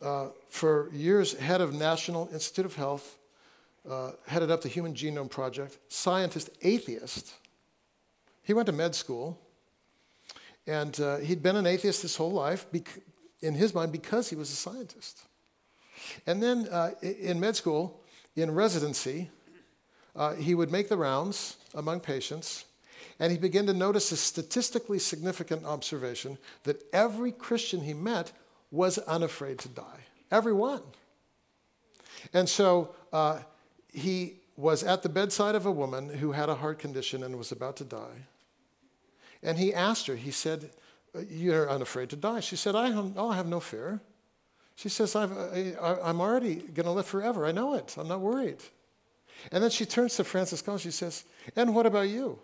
uh, 0.00 0.28
for 0.52 0.90
years 0.92 1.32
head 1.32 1.62
of 1.62 1.72
National 1.72 2.28
Institute 2.30 2.66
of 2.66 2.74
Health, 2.76 3.16
uh, 3.88 4.10
headed 4.26 4.50
up 4.50 4.60
the 4.60 4.68
Human 4.68 4.92
Genome 4.92 5.30
Project, 5.30 5.78
scientist, 5.88 6.50
atheist. 6.60 7.32
He 8.42 8.52
went 8.52 8.66
to 8.66 8.72
med 8.72 8.94
school, 8.94 9.40
and 10.66 11.00
uh, 11.00 11.16
he'd 11.16 11.42
been 11.42 11.56
an 11.56 11.66
atheist 11.66 12.02
his 12.02 12.16
whole 12.16 12.32
life, 12.32 12.66
bec- 12.70 13.00
in 13.40 13.54
his 13.54 13.74
mind, 13.74 13.92
because 13.92 14.28
he 14.28 14.36
was 14.36 14.50
a 14.50 14.54
scientist. 14.54 15.22
And 16.26 16.42
then 16.42 16.68
uh, 16.70 16.90
in 17.00 17.40
med 17.40 17.56
school, 17.56 18.02
in 18.36 18.50
residency, 18.50 19.30
uh, 20.14 20.34
he 20.34 20.54
would 20.54 20.70
make 20.70 20.90
the 20.90 20.98
rounds 20.98 21.56
among 21.74 22.00
patients, 22.00 22.66
and 23.18 23.32
he 23.32 23.38
began 23.38 23.64
to 23.66 23.72
notice 23.72 24.12
a 24.12 24.18
statistically 24.18 24.98
significant 24.98 25.64
observation 25.64 26.36
that 26.64 26.84
every 26.92 27.32
Christian 27.32 27.80
he 27.80 27.94
met 27.94 28.32
was 28.70 28.98
unafraid 28.98 29.58
to 29.60 29.68
die. 29.68 30.00
Everyone. 30.32 30.82
And 32.32 32.48
so 32.48 32.94
uh, 33.12 33.40
he 33.92 34.40
was 34.56 34.82
at 34.82 35.02
the 35.02 35.08
bedside 35.08 35.54
of 35.54 35.66
a 35.66 35.70
woman 35.70 36.08
who 36.08 36.32
had 36.32 36.48
a 36.48 36.54
heart 36.54 36.78
condition 36.78 37.22
and 37.22 37.36
was 37.36 37.52
about 37.52 37.76
to 37.76 37.84
die. 37.84 38.26
And 39.42 39.58
he 39.58 39.74
asked 39.74 40.06
her, 40.06 40.16
he 40.16 40.30
said, 40.30 40.70
You're 41.28 41.68
unafraid 41.68 42.08
to 42.10 42.16
die. 42.16 42.40
She 42.40 42.56
said, 42.56 42.74
I, 42.74 42.92
oh, 42.92 43.28
I 43.28 43.36
have 43.36 43.46
no 43.46 43.60
fear. 43.60 44.00
She 44.74 44.88
says, 44.88 45.14
i 45.14 45.24
am 45.24 46.20
already 46.20 46.56
going 46.56 46.86
to 46.86 46.92
live 46.92 47.06
forever. 47.06 47.44
I 47.44 47.52
know 47.52 47.74
it. 47.74 47.94
I'm 47.98 48.08
not 48.08 48.20
worried. 48.20 48.56
And 49.50 49.62
then 49.62 49.70
she 49.70 49.84
turns 49.84 50.16
to 50.16 50.24
Francis 50.24 50.62
Collins. 50.62 50.82
She 50.82 50.90
says, 50.90 51.24
And 51.54 51.74
what 51.74 51.84
about 51.84 52.08
you? 52.08 52.38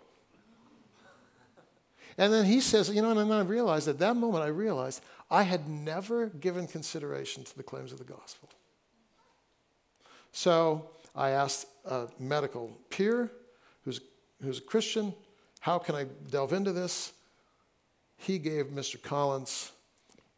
And 2.17 2.33
then 2.33 2.45
he 2.45 2.59
says, 2.59 2.89
You 2.89 3.01
know, 3.01 3.11
and 3.11 3.19
then 3.19 3.31
I 3.31 3.41
realized 3.41 3.87
at 3.87 3.99
that 3.99 4.15
moment, 4.15 4.43
I 4.43 4.47
realized 4.47 5.01
I 5.29 5.43
had 5.43 5.67
never 5.67 6.27
given 6.27 6.67
consideration 6.67 7.43
to 7.43 7.57
the 7.57 7.63
claims 7.63 7.91
of 7.91 7.99
the 7.99 8.03
gospel. 8.03 8.49
So 10.31 10.89
I 11.15 11.31
asked 11.31 11.67
a 11.85 12.07
medical 12.19 12.77
peer 12.89 13.31
who's, 13.83 14.01
who's 14.41 14.59
a 14.59 14.61
Christian, 14.61 15.13
how 15.59 15.79
can 15.79 15.95
I 15.95 16.05
delve 16.29 16.53
into 16.53 16.71
this? 16.71 17.13
He 18.17 18.37
gave 18.37 18.67
Mr. 18.67 19.01
Collins 19.01 19.71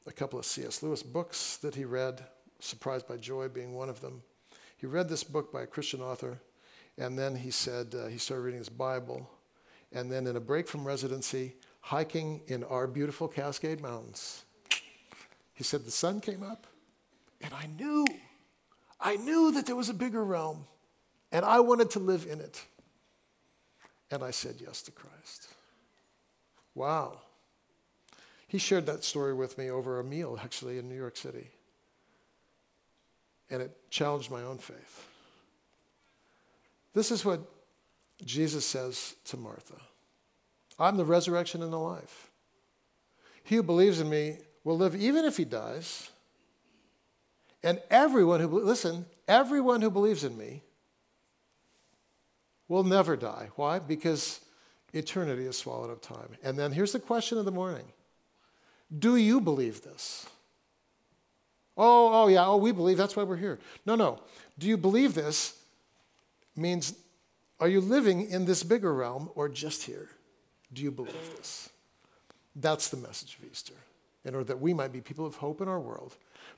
a 0.07 0.12
couple 0.12 0.39
of 0.39 0.45
C.S. 0.45 0.81
Lewis 0.84 1.03
books 1.03 1.57
that 1.57 1.75
he 1.75 1.86
read, 1.86 2.23
Surprised 2.60 3.07
by 3.07 3.17
Joy 3.17 3.47
being 3.47 3.73
one 3.73 3.89
of 3.89 4.01
them. 4.01 4.21
He 4.77 4.86
read 4.86 5.10
this 5.10 5.23
book 5.23 5.51
by 5.51 5.63
a 5.63 5.67
Christian 5.67 6.01
author, 6.01 6.39
and 6.97 7.17
then 7.17 7.36
he 7.36 7.49
said 7.51 7.95
uh, 7.95 8.07
he 8.07 8.17
started 8.17 8.43
reading 8.43 8.60
his 8.60 8.69
Bible. 8.69 9.29
And 9.93 10.12
then, 10.12 10.27
in 10.27 10.36
a 10.36 10.39
break 10.39 10.67
from 10.67 10.86
residency, 10.86 11.56
hiking 11.82 12.41
in 12.47 12.63
our 12.63 12.88
beautiful 12.88 13.27
Cascade 13.27 13.82
Mountains, 13.82 14.45
he 15.54 15.63
said, 15.63 15.84
The 15.84 15.91
sun 15.91 16.21
came 16.21 16.43
up, 16.43 16.65
and 17.41 17.54
I 17.54 17.67
knew, 17.77 18.06
I 18.99 19.17
knew 19.17 19.51
that 19.51 19.65
there 19.65 19.75
was 19.75 19.89
a 19.89 19.93
bigger 19.93 20.23
realm, 20.23 20.65
and 21.32 21.43
I 21.43 21.60
wanted 21.60 21.91
to 21.91 21.99
live 21.99 22.25
in 22.30 22.39
it. 22.39 22.63
And 24.10 24.23
I 24.23 24.32
said 24.32 24.56
yes 24.60 24.82
to 24.84 24.91
Christ. 24.91 25.47
Wow. 26.75 27.19
He 28.47 28.58
shared 28.58 28.86
that 28.88 29.04
story 29.04 29.34
with 29.34 29.58
me 29.58 29.69
over 29.69 29.99
a 29.99 30.04
meal, 30.04 30.38
actually, 30.41 30.77
in 30.77 30.89
New 30.89 30.95
York 30.95 31.15
City. 31.15 31.49
And 33.49 33.62
it 33.62 33.77
challenged 33.89 34.30
my 34.30 34.41
own 34.43 34.58
faith. 34.58 35.08
This 36.93 37.12
is 37.12 37.23
what 37.23 37.41
Jesus 38.25 38.65
says 38.65 39.15
to 39.25 39.38
Martha 39.38 39.75
I'm 40.79 40.97
the 40.97 41.05
resurrection 41.05 41.62
and 41.62 41.71
the 41.71 41.77
life. 41.77 42.31
He 43.43 43.55
who 43.55 43.63
believes 43.63 43.99
in 43.99 44.10
me 44.10 44.38
will 44.63 44.77
live 44.77 44.95
even 44.95 45.25
if 45.25 45.38
he 45.38 45.45
dies. 45.45 46.10
And 47.63 47.79
everyone 47.89 48.39
who, 48.39 48.47
listen, 48.63 49.05
everyone 49.27 49.81
who 49.81 49.91
believes 49.91 50.23
in 50.23 50.38
me 50.38 50.63
will 52.67 52.84
never 52.84 53.15
die. 53.15 53.49
Why? 53.55 53.79
Because 53.79 54.39
eternity 54.93 55.45
is 55.45 55.57
swallowed 55.57 55.91
up 55.91 56.01
time. 56.01 56.38
And 56.43 56.57
then 56.57 56.71
here's 56.71 56.93
the 56.93 56.99
question 56.99 57.38
of 57.38 57.45
the 57.45 57.51
morning 57.51 57.86
Do 58.97 59.15
you 59.15 59.41
believe 59.41 59.84
this? 59.84 60.25
Oh, 61.77 62.23
oh, 62.23 62.27
yeah, 62.27 62.45
oh, 62.45 62.57
we 62.57 62.71
believe 62.71 62.97
that's 62.97 63.15
why 63.15 63.23
we're 63.23 63.38
here. 63.38 63.60
No, 63.86 63.95
no. 63.95 64.19
Do 64.60 64.67
you 64.67 64.77
believe 64.77 65.13
this 65.13 65.57
means 66.55 66.93
are 67.62 67.69
you 67.69 67.80
living 67.80 68.30
in 68.30 68.45
this 68.45 68.63
bigger 68.63 68.93
realm 68.93 69.30
or 69.36 69.47
just 69.47 69.84
here? 69.84 70.10
Do 70.74 70.82
you 70.82 70.91
believe 70.91 71.38
this? 71.38 71.69
That's 72.56 72.89
the 72.89 72.97
message 72.97 73.38
of 73.38 73.50
Easter 73.50 73.76
in 74.26 74.36
order 74.36 74.45
that 74.45 74.60
we 74.60 74.74
might 74.74 74.91
be 74.91 75.02
people 75.02 75.26
of 75.26 75.36
hope 75.36 75.62
in 75.62 75.67
our 75.67 75.80
world, 75.80 76.15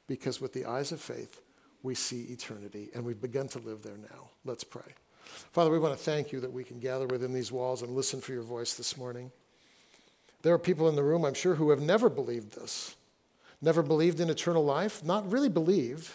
because 0.07 0.41
with 0.41 0.53
the 0.53 0.65
eyes 0.65 0.91
of 0.91 0.99
faith, 0.99 1.41
we 1.81 1.95
see 1.95 2.23
eternity, 2.23 2.89
and 2.93 3.03
we've 3.03 3.21
begun 3.21 3.47
to 3.49 3.59
live 3.59 3.83
there 3.83 3.97
now. 3.97 4.29
Let's 4.45 4.63
pray. 4.63 4.81
Father, 5.51 5.71
we 5.71 5.79
want 5.79 5.97
to 5.97 6.03
thank 6.03 6.31
you 6.31 6.39
that 6.39 6.51
we 6.51 6.63
can 6.63 6.79
gather 6.79 7.07
within 7.07 7.33
these 7.33 7.51
walls 7.51 7.81
and 7.81 7.95
listen 7.95 8.21
for 8.21 8.33
your 8.33 8.41
voice 8.41 8.73
this 8.73 8.97
morning. 8.97 9.31
There 10.41 10.53
are 10.53 10.59
people 10.59 10.89
in 10.89 10.95
the 10.95 11.03
room, 11.03 11.23
I'm 11.23 11.33
sure, 11.33 11.55
who 11.55 11.69
have 11.69 11.81
never 11.81 12.09
believed 12.09 12.53
this, 12.53 12.95
never 13.61 13.81
believed 13.81 14.19
in 14.19 14.29
eternal 14.29 14.63
life, 14.63 15.03
not 15.03 15.29
really 15.31 15.49
believed, 15.49 16.11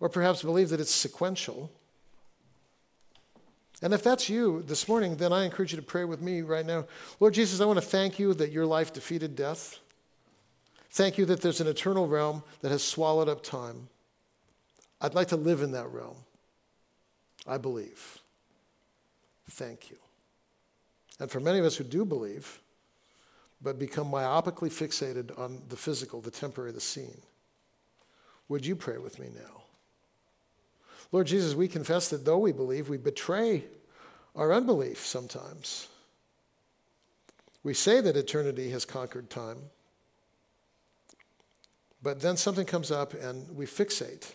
or 0.00 0.08
perhaps 0.08 0.42
believe 0.42 0.68
that 0.70 0.80
it's 0.80 0.94
sequential. 0.94 1.70
And 3.82 3.94
if 3.94 4.02
that's 4.02 4.28
you 4.28 4.62
this 4.62 4.88
morning, 4.88 5.16
then 5.16 5.32
I 5.32 5.44
encourage 5.44 5.72
you 5.72 5.76
to 5.76 5.82
pray 5.82 6.04
with 6.04 6.20
me 6.20 6.42
right 6.42 6.66
now. 6.66 6.86
Lord 7.18 7.34
Jesus, 7.34 7.60
I 7.60 7.64
want 7.64 7.78
to 7.78 7.86
thank 7.86 8.18
you 8.18 8.34
that 8.34 8.52
your 8.52 8.66
life 8.66 8.92
defeated 8.92 9.34
death. 9.34 9.78
Thank 10.90 11.16
you 11.16 11.24
that 11.26 11.40
there's 11.40 11.60
an 11.60 11.66
eternal 11.66 12.06
realm 12.06 12.42
that 12.60 12.70
has 12.70 12.82
swallowed 12.82 13.28
up 13.28 13.42
time. 13.42 13.88
I'd 15.00 15.14
like 15.14 15.28
to 15.28 15.36
live 15.36 15.62
in 15.62 15.72
that 15.72 15.90
realm. 15.90 16.16
I 17.46 17.56
believe. 17.56 18.18
Thank 19.48 19.90
you. 19.90 19.96
And 21.18 21.30
for 21.30 21.40
many 21.40 21.58
of 21.58 21.64
us 21.64 21.76
who 21.76 21.84
do 21.84 22.04
believe, 22.04 22.60
but 23.62 23.78
become 23.78 24.10
myopically 24.10 24.70
fixated 24.70 25.38
on 25.38 25.62
the 25.68 25.76
physical, 25.76 26.20
the 26.20 26.30
temporary, 26.30 26.72
the 26.72 26.80
seen, 26.80 27.20
would 28.48 28.64
you 28.64 28.74
pray 28.74 28.98
with 28.98 29.18
me 29.18 29.28
now? 29.34 29.59
Lord 31.12 31.26
Jesus, 31.26 31.54
we 31.54 31.68
confess 31.68 32.08
that 32.08 32.24
though 32.24 32.38
we 32.38 32.52
believe, 32.52 32.88
we 32.88 32.96
betray 32.96 33.64
our 34.36 34.52
unbelief 34.52 35.04
sometimes. 35.04 35.88
We 37.62 37.74
say 37.74 38.00
that 38.00 38.16
eternity 38.16 38.70
has 38.70 38.84
conquered 38.84 39.28
time. 39.28 39.58
But 42.02 42.20
then 42.20 42.36
something 42.36 42.64
comes 42.64 42.90
up 42.90 43.12
and 43.12 43.54
we 43.54 43.66
fixate 43.66 44.32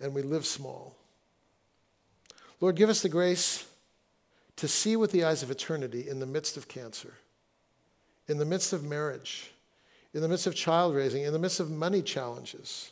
and 0.00 0.14
we 0.14 0.22
live 0.22 0.46
small. 0.46 0.96
Lord, 2.60 2.76
give 2.76 2.88
us 2.88 3.02
the 3.02 3.08
grace 3.08 3.66
to 4.56 4.66
see 4.66 4.96
with 4.96 5.12
the 5.12 5.24
eyes 5.24 5.42
of 5.42 5.50
eternity 5.50 6.08
in 6.08 6.18
the 6.18 6.26
midst 6.26 6.56
of 6.56 6.66
cancer, 6.66 7.14
in 8.26 8.38
the 8.38 8.44
midst 8.44 8.72
of 8.72 8.82
marriage, 8.82 9.52
in 10.14 10.22
the 10.22 10.28
midst 10.28 10.46
of 10.46 10.54
child 10.54 10.94
raising, 10.94 11.22
in 11.22 11.32
the 11.32 11.38
midst 11.38 11.60
of 11.60 11.70
money 11.70 12.02
challenges, 12.02 12.90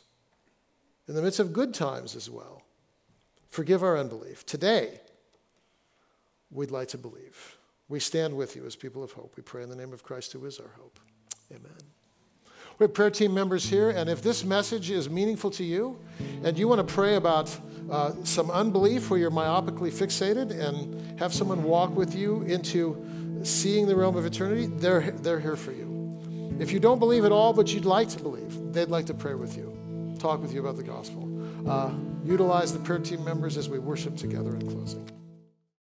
in 1.07 1.15
the 1.15 1.21
midst 1.21 1.39
of 1.39 1.53
good 1.53 1.73
times 1.73 2.15
as 2.15 2.29
well. 2.29 2.61
Forgive 3.47 3.83
our 3.83 3.97
unbelief. 3.97 4.45
Today, 4.45 4.99
we'd 6.51 6.71
like 6.71 6.89
to 6.89 6.97
believe. 6.97 7.57
We 7.89 7.99
stand 7.99 8.35
with 8.35 8.55
you 8.55 8.65
as 8.65 8.75
people 8.75 9.03
of 9.03 9.13
hope. 9.13 9.33
We 9.37 9.43
pray 9.43 9.63
in 9.63 9.69
the 9.69 9.75
name 9.75 9.93
of 9.93 10.03
Christ, 10.03 10.33
who 10.33 10.45
is 10.45 10.59
our 10.59 10.71
hope. 10.77 10.99
Amen. 11.51 11.71
We 12.79 12.83
have 12.83 12.93
prayer 12.93 13.09
team 13.09 13.33
members 13.33 13.67
here, 13.67 13.89
and 13.89 14.07
if 14.07 14.21
this 14.21 14.43
message 14.43 14.91
is 14.91 15.09
meaningful 15.09 15.49
to 15.51 15.63
you 15.63 15.99
and 16.43 16.59
you 16.59 16.67
want 16.67 16.85
to 16.85 16.93
pray 16.93 17.15
about 17.15 17.57
uh, 17.89 18.11
some 18.23 18.51
unbelief 18.51 19.09
where 19.09 19.19
you're 19.19 19.31
myopically 19.31 19.91
fixated 19.91 20.51
and 20.51 21.19
have 21.19 21.33
someone 21.33 21.63
walk 21.63 21.95
with 21.95 22.13
you 22.13 22.43
into 22.43 23.03
seeing 23.43 23.87
the 23.87 23.95
realm 23.95 24.15
of 24.15 24.25
eternity, 24.25 24.67
they're, 24.67 25.11
they're 25.11 25.39
here 25.39 25.55
for 25.55 25.71
you. 25.71 25.87
If 26.59 26.71
you 26.71 26.79
don't 26.79 26.99
believe 26.99 27.23
at 27.25 27.31
all, 27.31 27.53
but 27.53 27.73
you'd 27.73 27.85
like 27.85 28.09
to 28.09 28.19
believe, 28.19 28.73
they'd 28.73 28.89
like 28.89 29.05
to 29.07 29.13
pray 29.13 29.33
with 29.35 29.57
you, 29.57 29.76
talk 30.17 30.41
with 30.41 30.53
you 30.53 30.59
about 30.59 30.77
the 30.77 30.83
gospel. 30.83 31.23
Uh, 31.69 31.91
utilize 32.23 32.73
the 32.73 32.79
prayer 32.79 32.99
team 32.99 33.23
members 33.23 33.57
as 33.57 33.69
we 33.69 33.79
worship 33.79 34.15
together 34.17 34.55
in 34.55 34.69
closing. 34.69 35.07